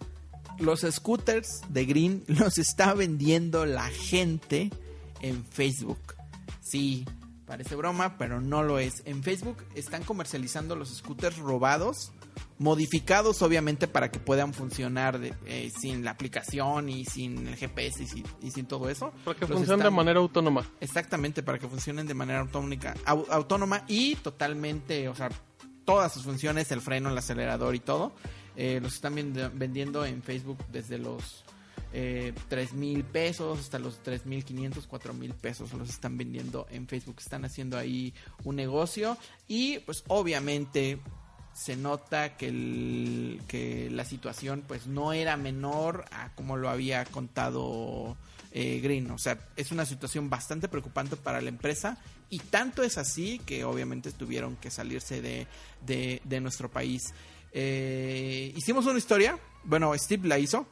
los 0.59 0.81
scooters 0.81 1.61
de 1.69 1.85
Green 1.85 2.23
los 2.27 2.57
está 2.57 2.93
vendiendo 2.93 3.65
la 3.65 3.87
gente 3.89 4.69
en 5.21 5.43
Facebook. 5.43 6.15
Sí, 6.61 7.05
parece 7.45 7.75
broma, 7.75 8.17
pero 8.17 8.39
no 8.39 8.63
lo 8.63 8.79
es. 8.79 9.01
En 9.05 9.23
Facebook 9.23 9.57
están 9.75 10.03
comercializando 10.03 10.75
los 10.75 10.95
scooters 10.95 11.37
robados, 11.37 12.11
modificados 12.59 13.41
obviamente 13.41 13.87
para 13.87 14.09
que 14.11 14.19
puedan 14.19 14.53
funcionar 14.53 15.19
de- 15.19 15.33
eh, 15.45 15.71
sin 15.79 16.03
la 16.03 16.11
aplicación 16.11 16.89
y 16.89 17.05
sin 17.05 17.47
el 17.47 17.55
GPS 17.55 18.03
y 18.03 18.07
sin, 18.07 18.23
y 18.41 18.51
sin 18.51 18.65
todo 18.65 18.89
eso. 18.89 19.11
Para 19.23 19.35
que 19.39 19.45
Los 19.47 19.57
funcionen 19.59 19.83
de 19.85 19.91
manera 19.91 20.19
autónoma. 20.19 20.69
Exactamente, 20.79 21.43
para 21.43 21.59
que 21.59 21.67
funcionen 21.67 22.07
de 22.07 22.13
manera 22.13 22.39
autónica, 22.39 22.95
au- 23.05 23.27
autónoma 23.29 23.83
y 23.87 24.15
totalmente, 24.15 25.07
o 25.07 25.15
sea, 25.15 25.29
todas 25.85 26.11
sus 26.13 26.23
funciones, 26.23 26.71
el 26.71 26.81
freno, 26.81 27.09
el 27.09 27.17
acelerador 27.17 27.75
y 27.75 27.79
todo, 27.79 28.13
eh, 28.55 28.79
los 28.81 28.95
están 28.95 29.15
vend- 29.15 29.51
vendiendo 29.53 30.03
en 30.05 30.23
Facebook 30.23 30.57
desde 30.71 30.97
los 30.97 31.43
eh, 31.93 32.33
3 32.49 32.73
mil 32.73 33.03
pesos 33.05 33.59
hasta 33.59 33.79
los 33.79 34.03
3 34.03 34.25
mil 34.25 34.43
500, 34.43 34.87
4 34.87 35.13
mil 35.13 35.33
pesos 35.33 35.71
los 35.73 35.87
están 35.89 36.17
vendiendo 36.17 36.67
en 36.69 36.85
Facebook, 36.85 37.15
están 37.19 37.45
haciendo 37.45 37.77
ahí 37.77 38.13
un 38.43 38.57
negocio 38.57 39.17
y 39.47 39.79
pues 39.79 40.03
obviamente 40.09 40.99
se 41.57 41.75
nota 41.75 42.37
que, 42.37 42.49
el- 42.49 43.41
que 43.47 43.89
la 43.89 44.05
situación 44.05 44.63
pues 44.67 44.85
no 44.85 45.11
era 45.11 45.37
menor 45.37 46.05
a 46.11 46.29
como 46.35 46.55
lo 46.55 46.69
había 46.69 47.03
contado 47.05 48.15
eh, 48.51 48.79
Green. 48.79 49.09
O 49.09 49.17
sea, 49.17 49.39
es 49.55 49.71
una 49.71 49.83
situación 49.85 50.29
bastante 50.29 50.67
preocupante 50.67 51.15
para 51.15 51.41
la 51.41 51.49
empresa 51.49 51.97
y 52.29 52.37
tanto 52.39 52.83
es 52.83 52.99
así 52.99 53.39
que 53.39 53.63
obviamente 53.63 54.11
tuvieron 54.11 54.55
que 54.57 54.69
salirse 54.69 55.19
de, 55.21 55.47
de, 55.85 56.21
de 56.23 56.39
nuestro 56.41 56.69
país. 56.69 57.13
Eh, 57.53 58.53
hicimos 58.55 58.85
una 58.85 58.99
historia, 58.99 59.39
bueno, 59.63 59.91
Steve 59.97 60.27
la 60.27 60.37
hizo, 60.37 60.67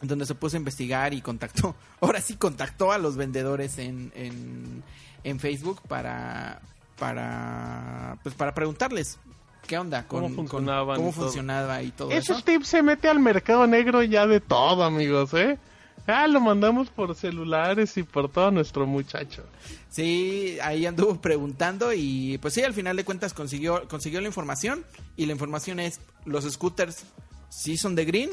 donde 0.00 0.24
se 0.24 0.34
puso 0.34 0.56
a 0.56 0.60
investigar 0.60 1.12
y 1.12 1.20
contactó, 1.20 1.76
ahora 2.00 2.22
sí 2.22 2.36
contactó 2.36 2.90
a 2.90 2.96
los 2.98 3.16
vendedores 3.16 3.76
en, 3.78 4.12
en, 4.14 4.82
en 5.24 5.40
Facebook 5.40 5.82
para, 5.86 6.62
para, 6.98 8.18
pues 8.22 8.34
para 8.34 8.54
preguntarles 8.54 9.18
qué 9.66 9.78
onda 9.78 10.06
con 10.06 10.22
Cómo 10.22 10.34
con- 10.36 10.48
funcionaban 10.48 10.96
cómo 10.96 11.08
y 11.08 11.12
todo. 11.12 11.24
funcionaba 11.24 11.82
y 11.82 11.90
todo 11.90 12.10
Ese 12.10 12.32
eso. 12.32 12.40
Steve 12.40 12.64
se 12.64 12.82
mete 12.82 13.08
al 13.08 13.18
mercado 13.18 13.66
negro 13.66 14.02
ya 14.02 14.26
de 14.26 14.40
todo, 14.40 14.84
amigos, 14.84 15.34
¿eh? 15.34 15.58
Ah, 16.06 16.28
lo 16.28 16.40
mandamos 16.40 16.88
por 16.88 17.16
celulares 17.16 17.96
y 17.96 18.04
por 18.04 18.30
todo 18.30 18.52
nuestro 18.52 18.86
muchacho. 18.86 19.42
Sí, 19.88 20.56
ahí 20.62 20.86
anduvo 20.86 21.16
preguntando 21.20 21.92
y 21.92 22.38
pues 22.38 22.54
sí, 22.54 22.62
al 22.62 22.74
final 22.74 22.96
de 22.96 23.04
cuentas 23.04 23.34
consiguió, 23.34 23.88
consiguió 23.88 24.20
la 24.20 24.28
información 24.28 24.84
y 25.16 25.26
la 25.26 25.32
información 25.32 25.80
es 25.80 26.00
los 26.24 26.44
scooters 26.44 27.04
sí 27.48 27.76
son 27.76 27.94
de 27.96 28.04
Green, 28.04 28.30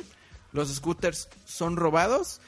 los 0.52 0.70
scooters 0.74 1.30
son 1.46 1.76
robados, 1.76 2.42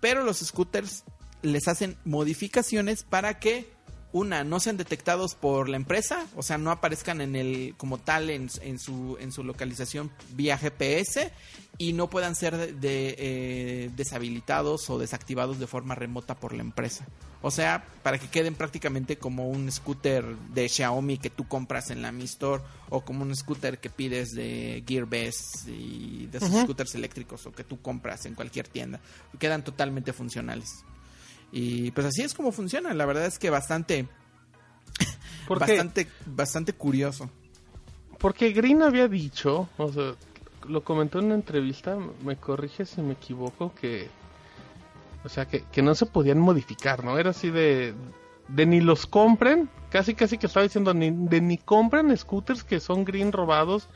pero 0.00 0.22
los 0.22 0.38
scooters 0.38 1.04
les 1.42 1.66
hacen 1.66 1.96
modificaciones 2.04 3.02
para 3.02 3.40
que 3.40 3.68
una, 4.12 4.44
no 4.44 4.60
sean 4.60 4.76
detectados 4.76 5.34
por 5.34 5.68
la 5.68 5.76
empresa, 5.76 6.26
o 6.36 6.42
sea, 6.42 6.58
no 6.58 6.70
aparezcan 6.70 7.20
en 7.20 7.36
el 7.36 7.74
como 7.76 7.98
tal 7.98 8.30
en, 8.30 8.50
en 8.62 8.78
su 8.78 9.16
en 9.20 9.32
su 9.32 9.42
localización 9.42 10.10
vía 10.34 10.58
GPS 10.58 11.32
y 11.78 11.94
no 11.94 12.10
puedan 12.10 12.34
ser 12.34 12.76
de, 12.76 13.16
eh, 13.18 13.90
deshabilitados 13.96 14.88
o 14.90 14.98
desactivados 14.98 15.58
de 15.58 15.66
forma 15.66 15.94
remota 15.94 16.34
por 16.36 16.52
la 16.52 16.60
empresa. 16.60 17.06
O 17.40 17.50
sea, 17.50 17.84
para 18.02 18.18
que 18.18 18.28
queden 18.28 18.54
prácticamente 18.54 19.16
como 19.16 19.48
un 19.48 19.70
scooter 19.72 20.24
de 20.54 20.68
Xiaomi 20.68 21.18
que 21.18 21.30
tú 21.30 21.48
compras 21.48 21.90
en 21.90 22.02
la 22.02 22.12
Mi 22.12 22.24
Store 22.24 22.62
o 22.88 23.00
como 23.00 23.22
un 23.22 23.34
scooter 23.34 23.80
que 23.80 23.90
pides 23.90 24.32
de 24.32 24.84
Gearbest 24.86 25.66
y 25.66 26.28
de 26.30 26.38
esos 26.38 26.50
scooters 26.50 26.94
eléctricos 26.94 27.46
o 27.46 27.52
que 27.52 27.64
tú 27.64 27.80
compras 27.80 28.26
en 28.26 28.34
cualquier 28.34 28.68
tienda. 28.68 29.00
Quedan 29.38 29.64
totalmente 29.64 30.12
funcionales. 30.12 30.84
Y 31.52 31.90
pues 31.90 32.06
así 32.06 32.22
es 32.22 32.32
como 32.32 32.50
funciona. 32.50 32.94
La 32.94 33.04
verdad 33.04 33.26
es 33.26 33.38
que 33.38 33.50
bastante. 33.50 34.08
bastante, 35.48 36.08
bastante 36.26 36.72
curioso. 36.72 37.30
Porque 38.18 38.52
Green 38.52 38.82
había 38.82 39.06
dicho, 39.06 39.68
o 39.76 39.92
sea, 39.92 40.14
lo 40.66 40.82
comentó 40.82 41.18
en 41.18 41.26
una 41.26 41.34
entrevista, 41.34 41.98
me 42.24 42.36
corrige 42.36 42.86
si 42.86 43.02
me 43.02 43.12
equivoco, 43.12 43.74
que. 43.74 44.08
O 45.24 45.28
sea, 45.28 45.46
que, 45.46 45.64
que 45.70 45.82
no 45.82 45.94
se 45.94 46.06
podían 46.06 46.38
modificar, 46.38 47.04
¿no? 47.04 47.18
Era 47.18 47.30
así 47.30 47.50
de. 47.50 47.94
De 48.48 48.66
ni 48.66 48.80
los 48.80 49.06
compren, 49.06 49.70
casi 49.88 50.14
casi 50.14 50.36
que 50.36 50.46
estaba 50.46 50.64
diciendo, 50.64 50.92
ni, 50.94 51.10
de 51.10 51.40
ni 51.40 51.58
compren 51.58 52.14
scooters 52.16 52.64
que 52.64 52.80
son 52.80 53.04
Green 53.04 53.32
robados, 53.32 53.88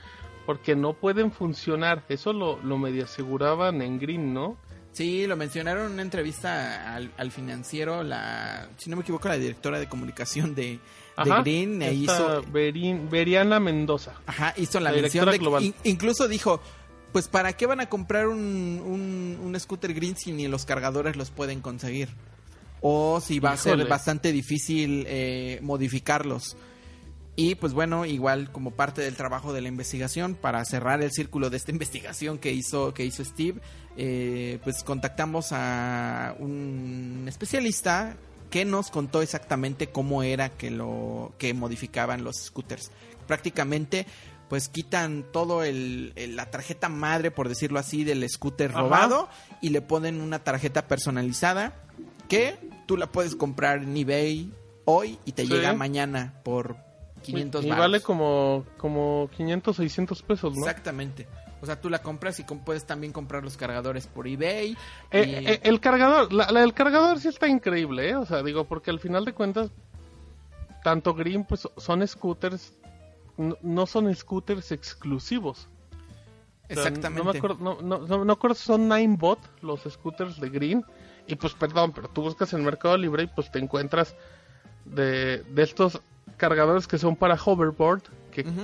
porque 0.46 0.76
no 0.76 0.92
pueden 0.94 1.32
funcionar. 1.32 2.04
Eso 2.08 2.32
lo, 2.32 2.58
lo 2.62 2.78
medio 2.78 3.04
aseguraban 3.04 3.82
en 3.82 3.98
Green, 3.98 4.32
¿no? 4.32 4.56
Sí, 4.96 5.26
lo 5.26 5.36
mencionaron 5.36 5.88
en 5.88 5.92
una 5.92 6.02
entrevista 6.02 6.94
al, 6.94 7.30
financiero, 7.30 8.02
la, 8.02 8.66
si 8.78 8.88
no 8.88 8.96
me 8.96 9.02
equivoco, 9.02 9.28
la 9.28 9.36
directora 9.36 9.78
de 9.78 9.90
comunicación 9.90 10.54
de, 10.54 10.80
Green. 11.42 11.82
E 11.82 11.92
hizo, 11.92 12.42
Veriana 12.50 13.60
Mendoza. 13.60 14.14
Ajá, 14.24 14.54
hizo 14.56 14.80
la, 14.80 14.92
mención 14.92 15.30
de, 15.30 15.74
incluso 15.84 16.28
dijo, 16.28 16.62
pues 17.12 17.28
¿para 17.28 17.52
qué 17.52 17.66
van 17.66 17.80
a 17.80 17.90
comprar 17.90 18.26
un, 18.28 19.38
un, 19.38 19.60
scooter 19.60 19.92
Green 19.92 20.16
si 20.16 20.32
ni 20.32 20.48
los 20.48 20.64
cargadores 20.64 21.14
los 21.16 21.30
pueden 21.30 21.60
conseguir? 21.60 22.08
O 22.80 23.20
si 23.20 23.38
va 23.38 23.52
a 23.52 23.58
ser 23.58 23.86
bastante 23.86 24.32
difícil 24.32 25.04
eh, 25.08 25.58
modificarlos. 25.60 26.56
Y 27.36 27.54
pues 27.56 27.74
bueno, 27.74 28.06
igual 28.06 28.50
como 28.50 28.70
parte 28.70 29.02
del 29.02 29.14
trabajo 29.14 29.52
de 29.52 29.60
la 29.60 29.68
investigación, 29.68 30.34
para 30.34 30.64
cerrar 30.64 31.02
el 31.02 31.12
círculo 31.12 31.50
de 31.50 31.58
esta 31.58 31.70
investigación 31.72 32.38
que 32.38 32.52
hizo, 32.52 32.94
que 32.94 33.04
hizo 33.04 33.24
Steve, 33.24 33.60
eh, 33.96 34.58
pues 34.64 34.82
contactamos 34.82 35.48
a 35.52 36.34
un 36.38 37.26
especialista 37.28 38.16
que 38.50 38.64
nos 38.64 38.90
contó 38.90 39.22
exactamente 39.22 39.88
cómo 39.88 40.22
era 40.22 40.48
que 40.48 40.70
lo 40.70 41.34
que 41.38 41.52
modificaban 41.52 42.24
los 42.24 42.36
scooters. 42.36 42.90
Prácticamente 43.26 44.06
pues 44.48 44.68
quitan 44.68 45.24
todo 45.32 45.64
el, 45.64 46.12
la 46.36 46.50
tarjeta 46.50 46.88
madre, 46.88 47.32
por 47.32 47.48
decirlo 47.48 47.80
así, 47.80 48.04
del 48.04 48.28
scooter 48.28 48.72
robado 48.72 49.28
y 49.60 49.70
le 49.70 49.82
ponen 49.82 50.20
una 50.20 50.38
tarjeta 50.38 50.86
personalizada 50.86 51.82
que 52.28 52.56
tú 52.86 52.96
la 52.96 53.10
puedes 53.10 53.34
comprar 53.34 53.82
en 53.82 53.96
eBay 53.96 54.52
hoy 54.84 55.18
y 55.24 55.32
te 55.32 55.46
llega 55.46 55.72
mañana 55.72 56.34
por 56.44 56.85
500 57.26 57.64
Y, 57.64 57.70
vale 57.70 58.00
como, 58.00 58.64
como 58.78 59.28
500, 59.36 59.76
600 59.76 60.22
pesos, 60.22 60.54
¿no? 60.54 60.60
Exactamente. 60.60 61.26
O 61.60 61.66
sea, 61.66 61.80
tú 61.80 61.88
la 61.88 62.00
compras 62.00 62.38
y 62.38 62.44
puedes 62.44 62.84
también 62.84 63.12
comprar 63.12 63.42
los 63.42 63.56
cargadores 63.56 64.06
por 64.06 64.28
eBay. 64.28 64.72
Eh, 64.72 64.76
eh, 65.10 65.60
el 65.62 65.80
cargador, 65.80 66.32
la, 66.32 66.62
el 66.62 66.74
cargador 66.74 67.18
sí 67.18 67.28
está 67.28 67.48
increíble, 67.48 68.10
¿eh? 68.10 68.16
O 68.16 68.26
sea, 68.26 68.42
digo, 68.42 68.64
porque 68.64 68.90
al 68.90 69.00
final 69.00 69.24
de 69.24 69.32
cuentas, 69.32 69.70
tanto 70.84 71.14
Green, 71.14 71.44
pues 71.44 71.68
son 71.76 72.06
scooters, 72.06 72.74
no, 73.62 73.86
son 73.86 74.14
scooters 74.14 74.70
exclusivos. 74.70 75.68
Exactamente. 76.68 77.24
No, 77.24 77.32
me 77.32 77.38
acuerdo, 77.38 77.56
no, 77.60 77.80
no, 77.80 78.24
no, 78.24 78.32
acuerdo 78.32 78.54
si 78.54 78.64
son 78.64 78.88
Ninebot, 78.88 79.38
los 79.62 79.82
scooters 79.88 80.38
de 80.40 80.50
Green. 80.50 80.84
Y 81.26 81.36
pues, 81.36 81.54
perdón, 81.54 81.92
pero 81.92 82.08
tú 82.08 82.22
buscas 82.22 82.52
en 82.52 82.64
Mercado 82.64 82.96
Libre 82.96 83.24
y 83.24 83.26
pues 83.26 83.50
te 83.50 83.58
encuentras 83.58 84.14
de, 84.84 85.42
de 85.42 85.62
estos 85.62 86.00
cargadores 86.36 86.86
que 86.86 86.98
son 86.98 87.16
para 87.16 87.34
hoverboard 87.34 88.02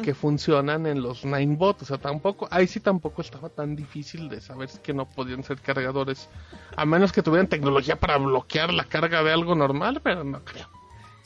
que, 0.03 0.15
funcionan 0.15 0.87
en 0.87 1.03
los 1.03 1.25
Ninebot. 1.25 1.81
O 1.81 1.85
sea, 1.85 1.99
tampoco, 1.99 2.47
ahí 2.51 2.67
sí 2.67 2.81
tampoco 2.81 3.23
estaba 3.23 3.49
tan 3.49 3.75
difícil 3.75 4.29
de 4.29 4.41
saber 4.41 4.69
que 4.83 4.93
no 4.93 5.09
podían 5.09 5.43
ser 5.45 5.61
cargadores, 5.61 6.29
a 6.77 6.85
menos 6.85 7.13
que 7.13 7.23
tuvieran 7.23 7.49
tecnología 7.49 7.97
para 7.97 8.19
bloquear 8.19 8.73
la 8.73 8.85
carga 8.85 9.23
de 9.23 9.33
algo 9.33 9.55
normal, 9.55 10.01
pero 10.03 10.25
no 10.25 10.45
creo. 10.45 10.69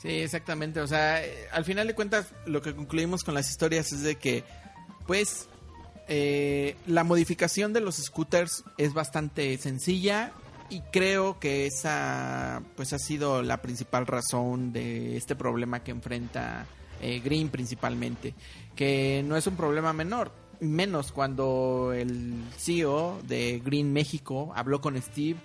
Sí, 0.01 0.09
exactamente. 0.09 0.79
O 0.79 0.87
sea, 0.87 1.21
al 1.51 1.65
final 1.65 1.87
de 1.87 1.95
cuentas, 1.95 2.33
lo 2.45 2.61
que 2.61 2.73
concluimos 2.73 3.23
con 3.23 3.33
las 3.33 3.49
historias 3.49 3.91
es 3.91 4.03
de 4.03 4.15
que, 4.15 4.45
pues, 5.05 5.49
eh, 6.07 6.77
la 6.85 7.03
modificación 7.03 7.73
de 7.73 7.81
los 7.81 7.97
scooters 7.97 8.63
es 8.77 8.93
bastante 8.93 9.57
sencilla 9.57 10.31
y 10.69 10.81
creo 10.91 11.39
que 11.39 11.65
esa 11.65 12.61
pues 12.75 12.93
ha 12.93 12.99
sido 12.99 13.41
la 13.41 13.61
principal 13.61 14.07
razón 14.07 14.73
de 14.73 15.17
este 15.17 15.35
problema 15.35 15.83
que 15.83 15.91
enfrenta 15.91 16.65
eh, 17.01 17.19
Green 17.23 17.49
principalmente, 17.49 18.33
que 18.75 19.23
no 19.25 19.37
es 19.37 19.47
un 19.47 19.55
problema 19.55 19.93
menor, 19.93 20.31
menos 20.59 21.11
cuando 21.11 21.93
el 21.93 22.43
CEO 22.57 23.21
de 23.27 23.61
Green 23.63 23.93
México 23.93 24.51
habló 24.55 24.81
con 24.81 25.01
Steve 25.01 25.39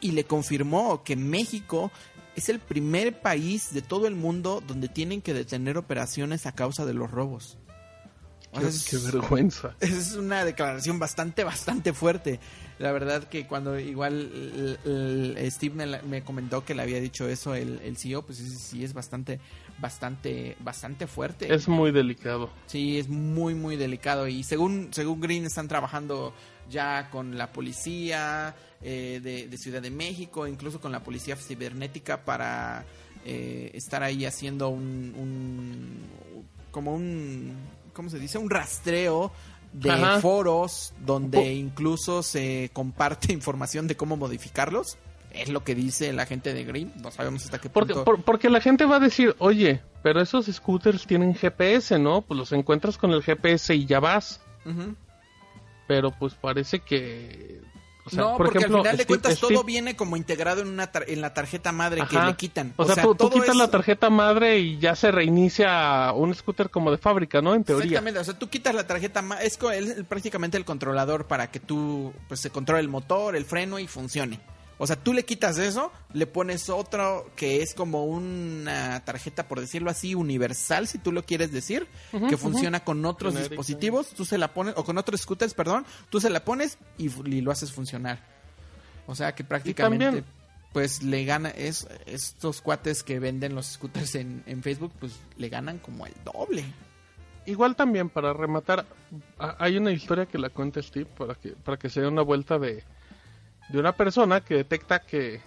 y 0.00 0.12
le 0.12 0.24
confirmó 0.24 1.04
que 1.04 1.16
México 1.16 1.90
es 2.34 2.48
el 2.48 2.58
primer 2.58 3.20
país 3.20 3.72
de 3.72 3.82
todo 3.82 4.06
el 4.06 4.16
mundo 4.16 4.62
donde 4.66 4.88
tienen 4.88 5.22
que 5.22 5.34
detener 5.34 5.78
operaciones 5.78 6.46
a 6.46 6.52
causa 6.52 6.84
de 6.84 6.94
los 6.94 7.10
robos. 7.10 7.58
Qué, 8.52 8.98
vergüenza. 8.98 9.74
Es 9.80 10.12
una 10.12 10.44
declaración 10.44 10.98
bastante, 10.98 11.42
bastante 11.42 11.92
fuerte. 11.94 12.38
La 12.82 12.90
verdad 12.90 13.22
que 13.28 13.46
cuando 13.46 13.78
igual 13.78 14.76
Steve 15.50 15.86
me, 16.04 16.24
comentó 16.24 16.64
que 16.64 16.74
le 16.74 16.82
había 16.82 17.00
dicho 17.00 17.28
eso 17.28 17.54
el, 17.54 17.78
el 17.84 17.96
CEO, 17.96 18.22
pues 18.22 18.38
sí, 18.38 18.50
sí, 18.50 18.82
es 18.82 18.92
bastante, 18.92 19.38
bastante, 19.78 20.56
bastante 20.58 21.06
fuerte. 21.06 21.54
Es 21.54 21.68
muy 21.68 21.92
delicado. 21.92 22.50
Sí, 22.66 22.98
es 22.98 23.08
muy, 23.08 23.54
muy 23.54 23.76
delicado. 23.76 24.26
Y 24.26 24.42
según, 24.42 24.88
según 24.90 25.20
Green 25.20 25.44
están 25.44 25.68
trabajando 25.68 26.34
ya 26.68 27.08
con 27.10 27.38
la 27.38 27.52
policía 27.52 28.56
eh, 28.80 29.20
de, 29.48 29.56
Ciudad 29.58 29.80
de 29.80 29.92
México, 29.92 30.48
incluso 30.48 30.80
con 30.80 30.90
la 30.90 31.04
policía 31.04 31.36
cibernética 31.36 32.24
para 32.24 32.84
eh, 33.24 33.70
estar 33.74 34.02
ahí 34.02 34.24
haciendo 34.24 34.70
un, 34.70 35.14
un 35.16 36.42
como 36.72 36.92
un 36.96 37.54
¿cómo 37.92 38.10
se 38.10 38.18
dice? 38.18 38.38
Un 38.38 38.50
rastreo 38.50 39.32
de 39.72 40.20
foros 40.20 40.92
donde 41.04 41.54
incluso 41.54 42.22
se 42.22 42.70
comparte 42.72 43.32
información 43.32 43.86
de 43.86 43.96
cómo 43.96 44.16
modificarlos. 44.16 44.98
Es 45.32 45.48
lo 45.48 45.64
que 45.64 45.74
dice 45.74 46.12
la 46.12 46.26
gente 46.26 46.52
de 46.52 46.64
Green. 46.64 46.92
No 47.02 47.10
sabemos 47.10 47.44
hasta 47.44 47.58
qué 47.58 47.70
punto. 47.70 48.04
Porque, 48.04 48.22
porque 48.22 48.50
la 48.50 48.60
gente 48.60 48.84
va 48.84 48.96
a 48.96 49.00
decir, 49.00 49.34
oye, 49.38 49.80
pero 50.02 50.20
esos 50.20 50.46
scooters 50.46 51.06
tienen 51.06 51.34
GPS, 51.34 51.98
¿no? 51.98 52.20
Pues 52.20 52.36
los 52.38 52.52
encuentras 52.52 52.98
con 52.98 53.12
el 53.12 53.22
GPS 53.22 53.74
y 53.74 53.86
ya 53.86 53.98
vas. 53.98 54.40
Pero 55.88 56.10
pues 56.10 56.34
parece 56.34 56.80
que 56.80 57.60
no, 58.10 58.36
porque 58.36 58.58
al 58.58 58.64
final 58.64 58.96
de 58.96 59.06
cuentas 59.06 59.38
todo 59.38 59.62
viene 59.62 59.94
como 59.94 60.16
integrado 60.16 60.62
en 60.62 60.68
una 60.68 60.90
en 61.06 61.20
la 61.20 61.34
tarjeta 61.34 61.70
madre 61.72 62.02
que 62.08 62.18
le 62.18 62.34
quitan. 62.34 62.72
O, 62.76 62.84
sea, 62.84 63.02
tú, 63.02 63.30
quitas 63.30 63.54
la 63.54 63.70
tarjeta 63.70 64.10
madre 64.10 64.58
y 64.58 64.78
ya 64.78 64.96
se 64.96 65.12
reinicia 65.12 66.12
un 66.12 66.34
scooter 66.34 66.70
como 66.70 66.90
de 66.90 66.98
fábrica, 66.98 67.40
¿no? 67.40 67.54
En 67.54 67.64
teoría. 67.64 67.84
Exactamente, 67.84 68.20
o 68.20 68.24
sea, 68.24 68.38
tú 68.38 68.48
quitas 68.48 68.74
la 68.74 68.86
tarjeta 68.86 69.22
madre, 69.22 69.46
es, 69.46 69.58
es 69.62 70.04
prácticamente 70.04 70.56
el 70.56 70.64
controlador 70.64 71.26
para 71.26 71.50
que 71.50 71.60
tú 71.60 72.12
pues 72.28 72.40
se 72.40 72.50
controle 72.50 72.82
el 72.82 72.88
motor, 72.88 73.36
el 73.36 73.44
freno 73.44 73.78
y 73.78 73.86
funcione. 73.86 74.40
O 74.82 74.86
sea, 74.88 74.96
tú 74.96 75.12
le 75.12 75.24
quitas 75.24 75.58
eso, 75.58 75.92
le 76.12 76.26
pones 76.26 76.68
otro 76.68 77.30
que 77.36 77.62
es 77.62 77.72
como 77.72 78.04
una 78.04 79.04
tarjeta, 79.04 79.46
por 79.46 79.60
decirlo 79.60 79.92
así, 79.92 80.16
universal, 80.16 80.88
si 80.88 80.98
tú 80.98 81.12
lo 81.12 81.22
quieres 81.22 81.52
decir, 81.52 81.86
que 82.28 82.36
funciona 82.36 82.82
con 82.82 83.04
otros 83.04 83.36
dispositivos, 83.36 84.08
tú 84.08 84.24
se 84.24 84.38
la 84.38 84.52
pones, 84.52 84.74
o 84.76 84.82
con 84.82 84.98
otros 84.98 85.20
scooters, 85.20 85.54
perdón, 85.54 85.86
tú 86.10 86.20
se 86.20 86.30
la 86.30 86.44
pones 86.44 86.78
y, 86.98 87.10
lo 87.42 87.52
haces 87.52 87.70
funcionar. 87.70 88.26
O 89.06 89.14
sea 89.14 89.36
que 89.36 89.44
prácticamente, 89.44 90.24
pues 90.72 91.04
le 91.04 91.24
gana, 91.26 91.50
es, 91.50 91.86
estos 92.06 92.60
cuates 92.60 93.04
que 93.04 93.20
venden 93.20 93.54
los 93.54 93.66
scooters 93.66 94.16
en, 94.16 94.42
en 94.46 94.64
Facebook, 94.64 94.92
pues 94.98 95.12
le 95.36 95.48
ganan 95.48 95.78
como 95.78 96.06
el 96.06 96.14
doble. 96.24 96.64
Igual 97.46 97.76
también, 97.76 98.08
para 98.08 98.32
rematar, 98.32 98.84
hay 99.38 99.76
una 99.76 99.92
historia 99.92 100.26
que 100.26 100.38
la 100.38 100.50
cuenta 100.50 100.82
Steve 100.82 101.06
para 101.16 101.36
que, 101.36 101.50
para 101.50 101.76
que 101.76 101.88
se 101.88 102.00
dé 102.00 102.08
una 102.08 102.22
vuelta 102.22 102.58
de 102.58 102.82
de 103.68 103.78
una 103.78 103.92
persona 103.92 104.40
que 104.40 104.54
detecta 104.54 105.00
que, 105.00 105.40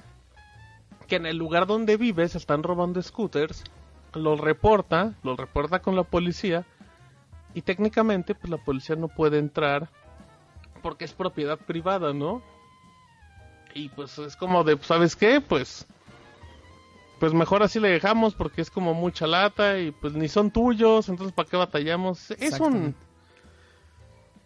que 1.07 1.15
en 1.15 1.25
el 1.25 1.37
lugar 1.37 1.67
donde 1.67 1.97
vive 1.97 2.27
se 2.27 2.37
están 2.37 2.63
robando 2.63 3.01
scooters, 3.01 3.63
lo 4.13 4.35
reporta, 4.35 5.13
lo 5.23 5.35
reporta 5.35 5.79
con 5.79 5.95
la 5.95 6.03
policía 6.03 6.65
y 7.53 7.61
técnicamente 7.61 8.35
pues 8.35 8.49
la 8.49 8.57
policía 8.57 8.95
no 8.95 9.07
puede 9.07 9.39
entrar 9.39 9.89
porque 10.81 11.05
es 11.05 11.13
propiedad 11.13 11.57
privada, 11.57 12.13
¿no? 12.13 12.41
Y 13.73 13.89
pues 13.89 14.17
es 14.19 14.35
como 14.35 14.63
de, 14.63 14.77
¿sabes 14.81 15.15
qué? 15.15 15.41
Pues 15.41 15.85
pues 17.19 17.33
mejor 17.33 17.63
así 17.63 17.79
le 17.79 17.89
dejamos 17.89 18.35
porque 18.35 18.61
es 18.61 18.69
como 18.69 18.93
mucha 18.93 19.25
lata 19.25 19.79
y 19.79 19.91
pues 19.91 20.13
ni 20.13 20.27
son 20.27 20.51
tuyos, 20.51 21.09
entonces 21.09 21.33
¿para 21.33 21.49
qué 21.49 21.57
batallamos? 21.57 22.31
Es 22.31 22.59
un... 22.59 22.95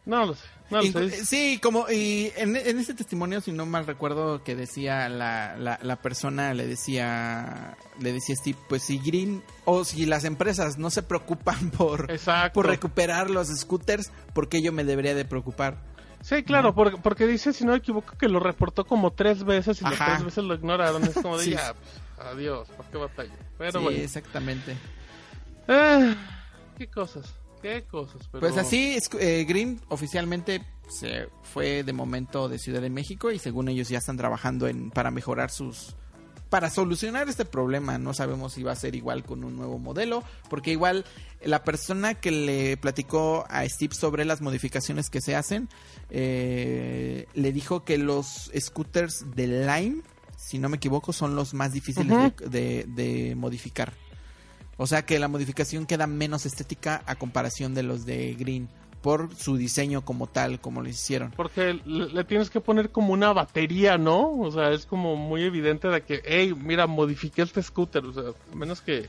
No 0.06 0.26
lo 0.26 0.34
sé. 0.34 0.46
No 0.72 0.82
lo 0.82 0.92
sé. 0.92 1.26
Sí, 1.26 1.60
como 1.62 1.90
y 1.90 2.32
en, 2.36 2.56
en 2.56 2.80
ese 2.80 2.94
testimonio, 2.94 3.42
si 3.42 3.52
no 3.52 3.66
mal 3.66 3.86
recuerdo, 3.86 4.44
que 4.44 4.56
decía 4.56 5.08
la, 5.10 5.56
la, 5.58 5.80
la 5.82 5.96
persona, 5.98 6.54
le 6.54 6.66
decía, 6.68 7.78
le 8.00 8.14
decía 8.14 8.36
Steve, 8.36 8.58
pues 8.70 8.84
si 8.84 8.98
Green 9.00 9.44
o 9.66 9.84
si 9.84 10.06
las 10.06 10.24
empresas 10.26 10.78
no 10.78 10.90
se 10.90 11.04
preocupan 11.04 11.70
por, 11.78 12.10
Exacto. 12.12 12.54
por 12.54 12.68
recuperar 12.68 13.30
los 13.30 13.48
scooters, 13.50 14.12
¿por 14.34 14.50
qué 14.50 14.62
yo 14.62 14.72
me 14.72 14.84
debería 14.84 15.14
de 15.16 15.26
preocupar? 15.26 15.78
Sí, 16.22 16.44
claro, 16.44 16.76
porque, 16.76 16.98
porque 16.98 17.26
dice, 17.26 17.54
si 17.54 17.64
no 17.64 17.72
me 17.72 17.78
equivoco, 17.78 18.18
que 18.18 18.28
lo 18.28 18.40
reportó 18.42 18.86
como 18.86 19.12
tres 19.12 19.44
veces 19.46 19.80
y 19.82 19.86
las 19.86 19.94
Ajá. 19.94 20.06
tres 20.16 20.24
veces 20.26 20.44
lo 20.44 20.54
ignoraron. 20.54 21.02
Es 21.04 21.14
como 21.14 21.38
de 21.38 21.46
Sí. 21.46 21.52
ya, 21.52 21.74
pues, 21.74 22.28
adiós, 22.28 22.68
¿para 22.76 22.90
qué 22.90 22.98
batalla? 22.98 23.36
Pero 23.58 23.80
sí, 23.80 23.84
bueno. 23.86 23.98
exactamente. 24.00 24.76
Ah, 25.68 26.14
qué 26.78 26.88
cosas, 26.88 27.34
qué 27.62 27.84
cosas. 27.90 28.28
Pero... 28.32 28.40
Pues 28.42 28.58
así, 28.58 28.96
es- 28.96 29.10
eh, 29.20 29.46
Green 29.48 29.80
oficialmente 29.90 30.64
se 30.90 31.28
fue 31.44 31.84
de 31.84 31.94
momento 31.94 32.50
de 32.50 32.58
Ciudad 32.60 32.82
de 32.82 32.90
México 32.90 33.32
y 33.32 33.40
según 33.40 33.70
ellos 33.70 33.90
ya 33.90 34.00
están 34.00 34.18
trabajando 34.18 34.68
en 34.68 34.90
para 34.92 35.12
mejorar 35.12 35.52
sus 35.52 35.96
para 36.50 36.72
solucionar 36.72 37.30
este 37.30 37.46
problema. 37.46 38.00
No 38.00 38.16
sabemos 38.16 38.54
si 38.54 38.64
va 38.64 38.72
a 38.72 38.76
ser 38.76 38.96
igual 38.96 39.24
con 39.24 39.44
un 39.44 39.56
nuevo 39.56 39.78
modelo, 39.78 40.24
porque 40.50 40.72
igual 40.72 41.06
la 41.44 41.64
persona 41.64 42.16
que 42.16 42.32
le 42.32 42.76
platicó 42.78 43.46
a 43.50 43.64
Steve 43.70 43.94
sobre 43.94 44.26
las 44.26 44.42
modificaciones 44.42 45.12
que 45.12 45.22
se 45.22 45.36
hacen 45.36 45.70
eh, 46.10 47.28
le 47.36 47.52
dijo 47.54 47.84
que 47.84 47.98
los 48.00 48.52
scooters 48.60 49.26
de 49.36 49.46
Lime, 49.48 50.02
si 50.38 50.58
no 50.58 50.70
me 50.70 50.78
equivoco, 50.78 51.14
son 51.14 51.36
los 51.36 51.54
más 51.54 51.72
difíciles 51.72 52.12
Ujú. 52.12 52.34
de- 52.50 52.86
de- 52.88 53.04
de 53.28 53.36
modificar. 53.36 53.94
O 54.80 54.88
sea 54.88 55.06
que 55.06 55.20
la 55.20 55.28
modificación 55.28 55.86
queda 55.86 56.08
menos 56.08 56.46
estética 56.48 57.04
a 57.06 57.16
comparación 57.16 57.76
de 57.76 57.84
los 57.84 58.06
de 58.06 58.34
Green 58.34 58.68
por 59.02 59.34
su 59.36 59.56
diseño 59.58 60.04
como 60.04 60.26
tal, 60.28 60.60
como 60.60 60.82
lo 60.82 60.90
hicieron. 60.90 61.32
Porque 61.36 61.80
le, 61.86 62.08
le 62.08 62.24
tienes 62.24 62.50
que 62.50 62.60
poner 62.60 62.90
como 62.90 63.14
una 63.14 63.32
batería, 63.32 63.98
¿no? 63.98 64.32
O 64.40 64.52
sea, 64.52 64.72
es 64.72 64.86
como 64.86 65.16
muy 65.16 65.44
evidente 65.44 65.88
de 65.90 66.02
que, 66.02 66.22
hey, 66.26 66.54
mira, 66.58 66.88
modifiqué 66.88 67.42
este 67.44 67.62
scooter. 67.62 68.04
O 68.06 68.14
sea, 68.14 68.24
a 68.52 68.56
menos 68.56 68.82
que, 68.82 69.08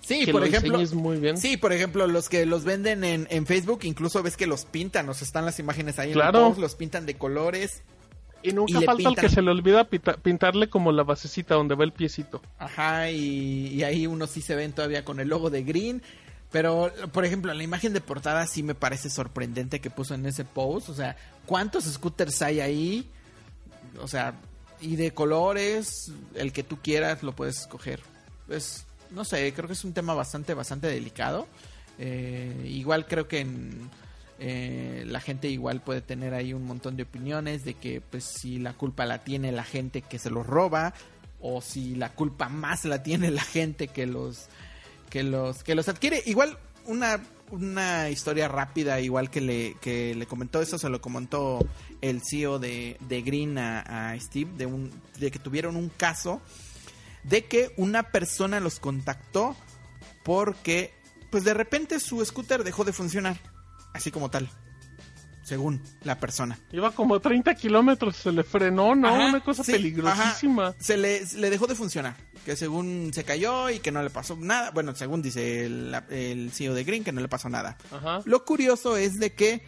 Sí, 0.00 0.24
que 0.24 0.32
por 0.32 0.40
lo 0.40 0.46
ejemplo, 0.46 0.80
muy 0.96 1.18
bien. 1.18 1.36
sí, 1.36 1.56
por 1.58 1.72
ejemplo, 1.74 2.06
los 2.06 2.28
que 2.30 2.46
los 2.46 2.64
venden 2.64 3.04
en, 3.04 3.26
en 3.30 3.44
Facebook, 3.46 3.80
incluso 3.82 4.22
ves 4.22 4.38
que 4.38 4.46
los 4.46 4.64
pintan, 4.64 5.06
o 5.08 5.12
sea, 5.12 5.26
están 5.26 5.44
las 5.44 5.58
imágenes 5.58 5.98
ahí 5.98 6.08
en 6.08 6.14
Claro. 6.14 6.38
el 6.38 6.44
post, 6.46 6.60
los 6.60 6.74
pintan 6.76 7.04
de 7.04 7.14
colores. 7.14 7.82
Y 8.42 8.52
nunca 8.52 8.80
y 8.80 8.84
falta 8.84 9.08
el 9.08 9.14
pintan- 9.16 9.20
que 9.20 9.28
se 9.28 9.42
le 9.42 9.50
olvida 9.50 9.84
pita- 9.84 10.16
pintarle 10.16 10.68
como 10.70 10.92
la 10.92 11.02
basecita 11.02 11.54
donde 11.54 11.74
va 11.74 11.84
el 11.84 11.92
piecito. 11.92 12.40
Ajá, 12.58 13.10
y, 13.10 13.68
y 13.74 13.82
ahí 13.82 14.06
unos 14.06 14.30
sí 14.30 14.40
se 14.42 14.54
ven 14.54 14.72
todavía 14.72 15.04
con 15.04 15.18
el 15.20 15.28
logo 15.28 15.50
de 15.50 15.64
Green. 15.64 16.02
Pero, 16.50 16.90
por 17.12 17.24
ejemplo, 17.26 17.52
la 17.52 17.62
imagen 17.62 17.92
de 17.92 18.00
portada 18.00 18.46
sí 18.46 18.62
me 18.62 18.74
parece 18.74 19.10
sorprendente 19.10 19.80
que 19.80 19.90
puso 19.90 20.14
en 20.14 20.24
ese 20.24 20.44
post. 20.46 20.88
O 20.88 20.94
sea, 20.94 21.16
¿cuántos 21.46 21.84
scooters 21.84 22.40
hay 22.42 22.60
ahí? 22.60 23.10
O 24.00 24.08
sea, 24.08 24.34
y 24.80 24.96
de 24.96 25.10
colores, 25.12 26.10
el 26.34 26.52
que 26.52 26.62
tú 26.62 26.78
quieras 26.82 27.22
lo 27.22 27.32
puedes 27.32 27.58
escoger. 27.60 28.00
Pues, 28.46 28.86
no 29.10 29.24
sé, 29.24 29.52
creo 29.52 29.66
que 29.66 29.74
es 29.74 29.84
un 29.84 29.92
tema 29.92 30.14
bastante, 30.14 30.54
bastante 30.54 30.86
delicado. 30.86 31.46
Eh, 31.98 32.64
igual 32.68 33.06
creo 33.06 33.26
que 33.28 33.40
en, 33.40 33.90
eh, 34.40 35.04
la 35.06 35.20
gente 35.20 35.48
igual 35.48 35.80
puede 35.80 36.00
tener 36.00 36.32
ahí 36.32 36.52
un 36.52 36.64
montón 36.64 36.96
de 36.96 37.02
opiniones 37.02 37.64
de 37.64 37.74
que 37.74 38.00
pues 38.00 38.24
si 38.24 38.58
la 38.58 38.72
culpa 38.72 39.04
la 39.04 39.24
tiene 39.24 39.50
la 39.50 39.64
gente 39.64 40.02
que 40.02 40.20
se 40.20 40.30
los 40.30 40.46
roba 40.46 40.94
o 41.40 41.60
si 41.60 41.96
la 41.96 42.10
culpa 42.14 42.48
más 42.48 42.84
la 42.84 43.02
tiene 43.02 43.30
la 43.32 43.42
gente 43.42 43.88
que 43.88 44.06
los 44.06 44.46
que 45.10 45.24
los 45.24 45.64
que 45.64 45.74
los 45.74 45.88
adquiere. 45.88 46.22
Igual 46.26 46.56
una 46.86 47.20
una 47.50 48.10
historia 48.10 48.46
rápida 48.46 49.00
igual 49.00 49.30
que 49.30 49.40
le 49.40 49.74
que 49.80 50.14
le 50.14 50.26
comentó 50.26 50.60
eso 50.60 50.78
se 50.78 50.88
lo 50.88 51.00
comentó 51.00 51.66
el 52.02 52.20
CEO 52.22 52.58
de, 52.58 52.96
de 53.00 53.22
Green 53.22 53.58
a, 53.58 54.10
a 54.10 54.20
Steve 54.20 54.52
de 54.56 54.66
un 54.66 54.90
de 55.18 55.30
que 55.30 55.38
tuvieron 55.38 55.74
un 55.74 55.88
caso 55.88 56.42
de 57.24 57.46
que 57.46 57.72
una 57.76 58.04
persona 58.10 58.60
los 58.60 58.78
contactó 58.78 59.56
porque 60.24 60.92
pues 61.30 61.42
de 61.44 61.54
repente 61.54 62.00
su 62.00 62.22
scooter 62.24 62.64
dejó 62.64 62.84
de 62.84 62.92
funcionar 62.92 63.38
así 63.94 64.10
como 64.10 64.30
tal 64.30 64.48
según 65.42 65.82
la 66.02 66.20
persona 66.20 66.58
Iba 66.72 66.90
como 66.90 67.14
a 67.14 67.20
30 67.20 67.54
kilómetros, 67.54 68.16
se 68.16 68.30
le 68.32 68.44
frenó, 68.44 68.94
¿no? 68.94 69.08
Ajá, 69.08 69.28
Una 69.30 69.40
cosa 69.42 69.64
sí, 69.64 69.72
peligrosísima. 69.72 70.68
ajá. 70.68 70.76
Se 70.78 70.98
le, 70.98 71.24
le 71.36 71.48
dejó 71.48 71.66
de 71.66 71.74
funcionar. 71.74 72.16
Que 72.44 72.54
según 72.54 73.12
se 73.14 73.24
cayó 73.24 73.70
y 73.70 73.78
que 73.78 73.90
no 73.90 74.02
le 74.02 74.10
pasó 74.10 74.36
nada. 74.36 74.70
Bueno, 74.72 74.94
según 74.94 75.22
dice 75.22 75.64
el, 75.64 75.96
el 76.10 76.50
CEO 76.52 76.74
de 76.74 76.84
Green, 76.84 77.02
que 77.02 77.12
no 77.12 77.22
le 77.22 77.28
pasó 77.28 77.48
nada. 77.48 77.78
Ajá. 77.90 78.20
Lo 78.26 78.44
curioso 78.44 78.98
es 78.98 79.18
de 79.18 79.32
que 79.34 79.62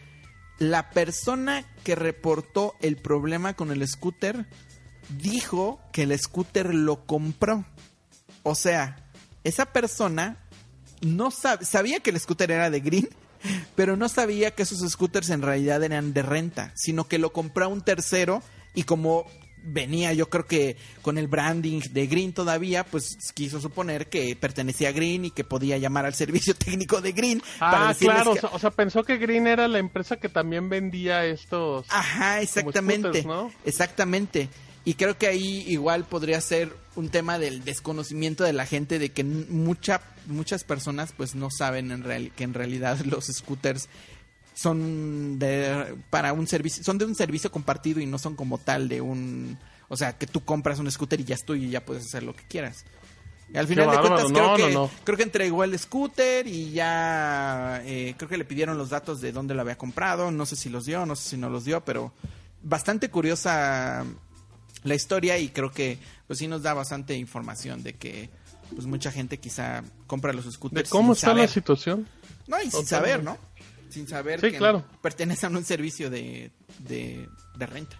la 0.59 0.91
persona 0.91 1.65
que 1.83 1.95
reportó 1.95 2.75
el 2.81 2.97
problema 2.97 3.55
con 3.55 3.71
el 3.71 3.87
scooter 3.87 4.45
dijo 5.09 5.81
que 5.91 6.03
el 6.03 6.17
scooter 6.19 6.75
lo 6.75 7.05
compró. 7.07 7.65
O 8.43 8.53
sea, 8.53 9.11
esa 9.43 9.65
persona 9.73 10.37
no 11.01 11.31
sab- 11.31 11.63
sabía 11.63 11.99
que 12.01 12.11
el 12.11 12.19
scooter 12.19 12.51
era 12.51 12.69
de 12.69 12.79
Green, 12.81 13.09
pero 13.75 13.95
no 13.97 14.09
sabía 14.09 14.51
que 14.51 14.63
esos 14.63 14.79
scooters 14.89 15.29
en 15.29 15.41
realidad 15.41 15.83
eran 15.83 16.13
de 16.13 16.21
renta, 16.21 16.71
sino 16.75 17.07
que 17.07 17.17
lo 17.17 17.31
compró 17.33 17.67
un 17.69 17.81
tercero 17.81 18.41
y 18.73 18.83
como 18.83 19.25
venía 19.63 20.11
yo 20.13 20.27
creo 20.27 20.47
que 20.47 20.75
con 21.03 21.19
el 21.19 21.27
branding 21.27 21.81
de 21.91 22.07
Green 22.07 22.33
todavía, 22.33 22.83
pues 22.83 23.15
quiso 23.35 23.61
suponer 23.61 24.07
que 24.09 24.35
pertenecía 24.35 24.89
a 24.89 24.91
Green 24.91 25.25
y 25.25 25.31
que 25.31 25.43
podía 25.43 25.77
llamar 25.77 26.05
al 26.07 26.15
servicio 26.15 26.55
técnico 26.57 26.99
de 26.99 27.11
Green 27.11 27.43
Ah, 27.59 27.93
claro, 27.99 28.33
que- 28.33 28.39
o, 28.39 28.41
sea, 28.41 28.49
o 28.53 28.59
sea, 28.59 28.71
pensó 28.71 29.03
que 29.03 29.17
Green 29.17 29.45
era 29.45 29.67
la 29.67 29.77
empresa 29.77 30.17
que 30.17 30.29
también 30.29 30.67
vendía 30.67 31.25
estos... 31.25 31.85
Ajá, 31.89 32.41
exactamente. 32.41 33.09
scooters, 33.09 33.25
¿no? 33.27 33.51
Exactamente. 33.63 34.49
Y 34.83 34.95
creo 34.95 35.17
que 35.17 35.27
ahí 35.27 35.63
igual 35.67 36.05
podría 36.05 36.41
ser 36.41 36.75
un 36.95 37.09
tema 37.09 37.37
del 37.37 37.63
desconocimiento 37.63 38.43
de 38.43 38.53
la 38.53 38.65
gente 38.65 38.97
de 38.97 39.09
que 39.11 39.23
mucha, 39.23 40.01
muchas 40.25 40.63
personas 40.63 41.13
pues 41.15 41.35
no 41.35 41.49
saben 41.51 41.91
en 41.91 42.03
real, 42.03 42.31
que 42.35 42.43
en 42.43 42.53
realidad 42.55 42.99
los 43.05 43.25
scooters 43.27 43.89
son 44.53 45.39
de 45.39 45.95
para 46.09 46.33
un 46.33 46.45
servicio 46.45 46.83
son 46.83 46.97
de 46.97 47.05
un 47.05 47.15
servicio 47.15 47.51
compartido 47.51 47.99
y 48.01 48.05
no 48.05 48.17
son 48.17 48.35
como 48.35 48.57
tal 48.57 48.89
de 48.89 48.99
un 49.01 49.57
o 49.87 49.95
sea 49.95 50.17
que 50.17 50.27
tú 50.27 50.43
compras 50.43 50.77
un 50.79 50.91
scooter 50.91 51.19
y 51.21 51.23
ya 51.23 51.35
es 51.35 51.45
tuyo 51.45 51.65
y 51.65 51.69
ya 51.71 51.85
puedes 51.85 52.05
hacer 52.05 52.23
lo 52.23 52.35
que 52.35 52.43
quieras 52.43 52.83
y 53.53 53.57
al 53.57 53.67
final 53.67 53.89
de 53.89 53.95
bárbaro. 53.95 54.15
cuentas 54.15 54.31
creo 54.33 54.47
No, 54.49 54.55
que 54.57 54.73
no. 54.73 54.89
creo 55.05 55.17
que 55.17 55.23
entregó 55.23 55.63
el 55.63 55.79
scooter 55.79 56.47
y 56.47 56.71
ya 56.71 57.81
eh, 57.85 58.13
creo 58.17 58.27
que 58.29 58.37
le 58.37 58.43
pidieron 58.45 58.77
los 58.77 58.89
datos 58.89 59.21
de 59.21 59.31
dónde 59.31 59.53
lo 59.55 59.61
había 59.61 59.77
comprado 59.77 60.31
no 60.31 60.45
sé 60.45 60.57
si 60.57 60.69
los 60.69 60.85
dio 60.85 61.05
no 61.05 61.15
sé 61.15 61.29
si 61.29 61.37
no 61.37 61.49
los 61.49 61.63
dio 61.63 61.83
pero 61.85 62.11
bastante 62.61 63.09
curiosa 63.09 64.05
la 64.83 64.95
historia 64.95 65.37
y 65.37 65.49
creo 65.49 65.71
que 65.71 65.97
pues 66.27 66.39
sí 66.39 66.47
nos 66.47 66.61
da 66.63 66.73
bastante 66.73 67.15
información 67.15 67.83
de 67.83 67.93
que 67.95 68.29
pues 68.73 68.85
mucha 68.85 69.11
gente 69.11 69.37
quizá 69.39 69.83
compra 70.07 70.33
los 70.33 70.45
¿De 70.45 70.51
scooters 70.51 70.89
cómo 70.89 71.13
sin 71.13 71.19
está 71.19 71.27
saber. 71.27 71.43
la 71.43 71.47
situación? 71.53 72.07
No, 72.47 72.61
y 72.61 72.71
sin 72.71 72.85
saber, 72.85 73.23
¿no? 73.23 73.37
Sin 73.89 74.07
saber 74.07 74.39
Sí, 74.39 74.51
que 74.51 74.57
claro. 74.57 74.85
pertenecen 75.01 75.53
a 75.53 75.57
un 75.57 75.65
servicio 75.65 76.09
de, 76.09 76.51
de, 76.79 77.27
de 77.57 77.65
renta. 77.65 77.99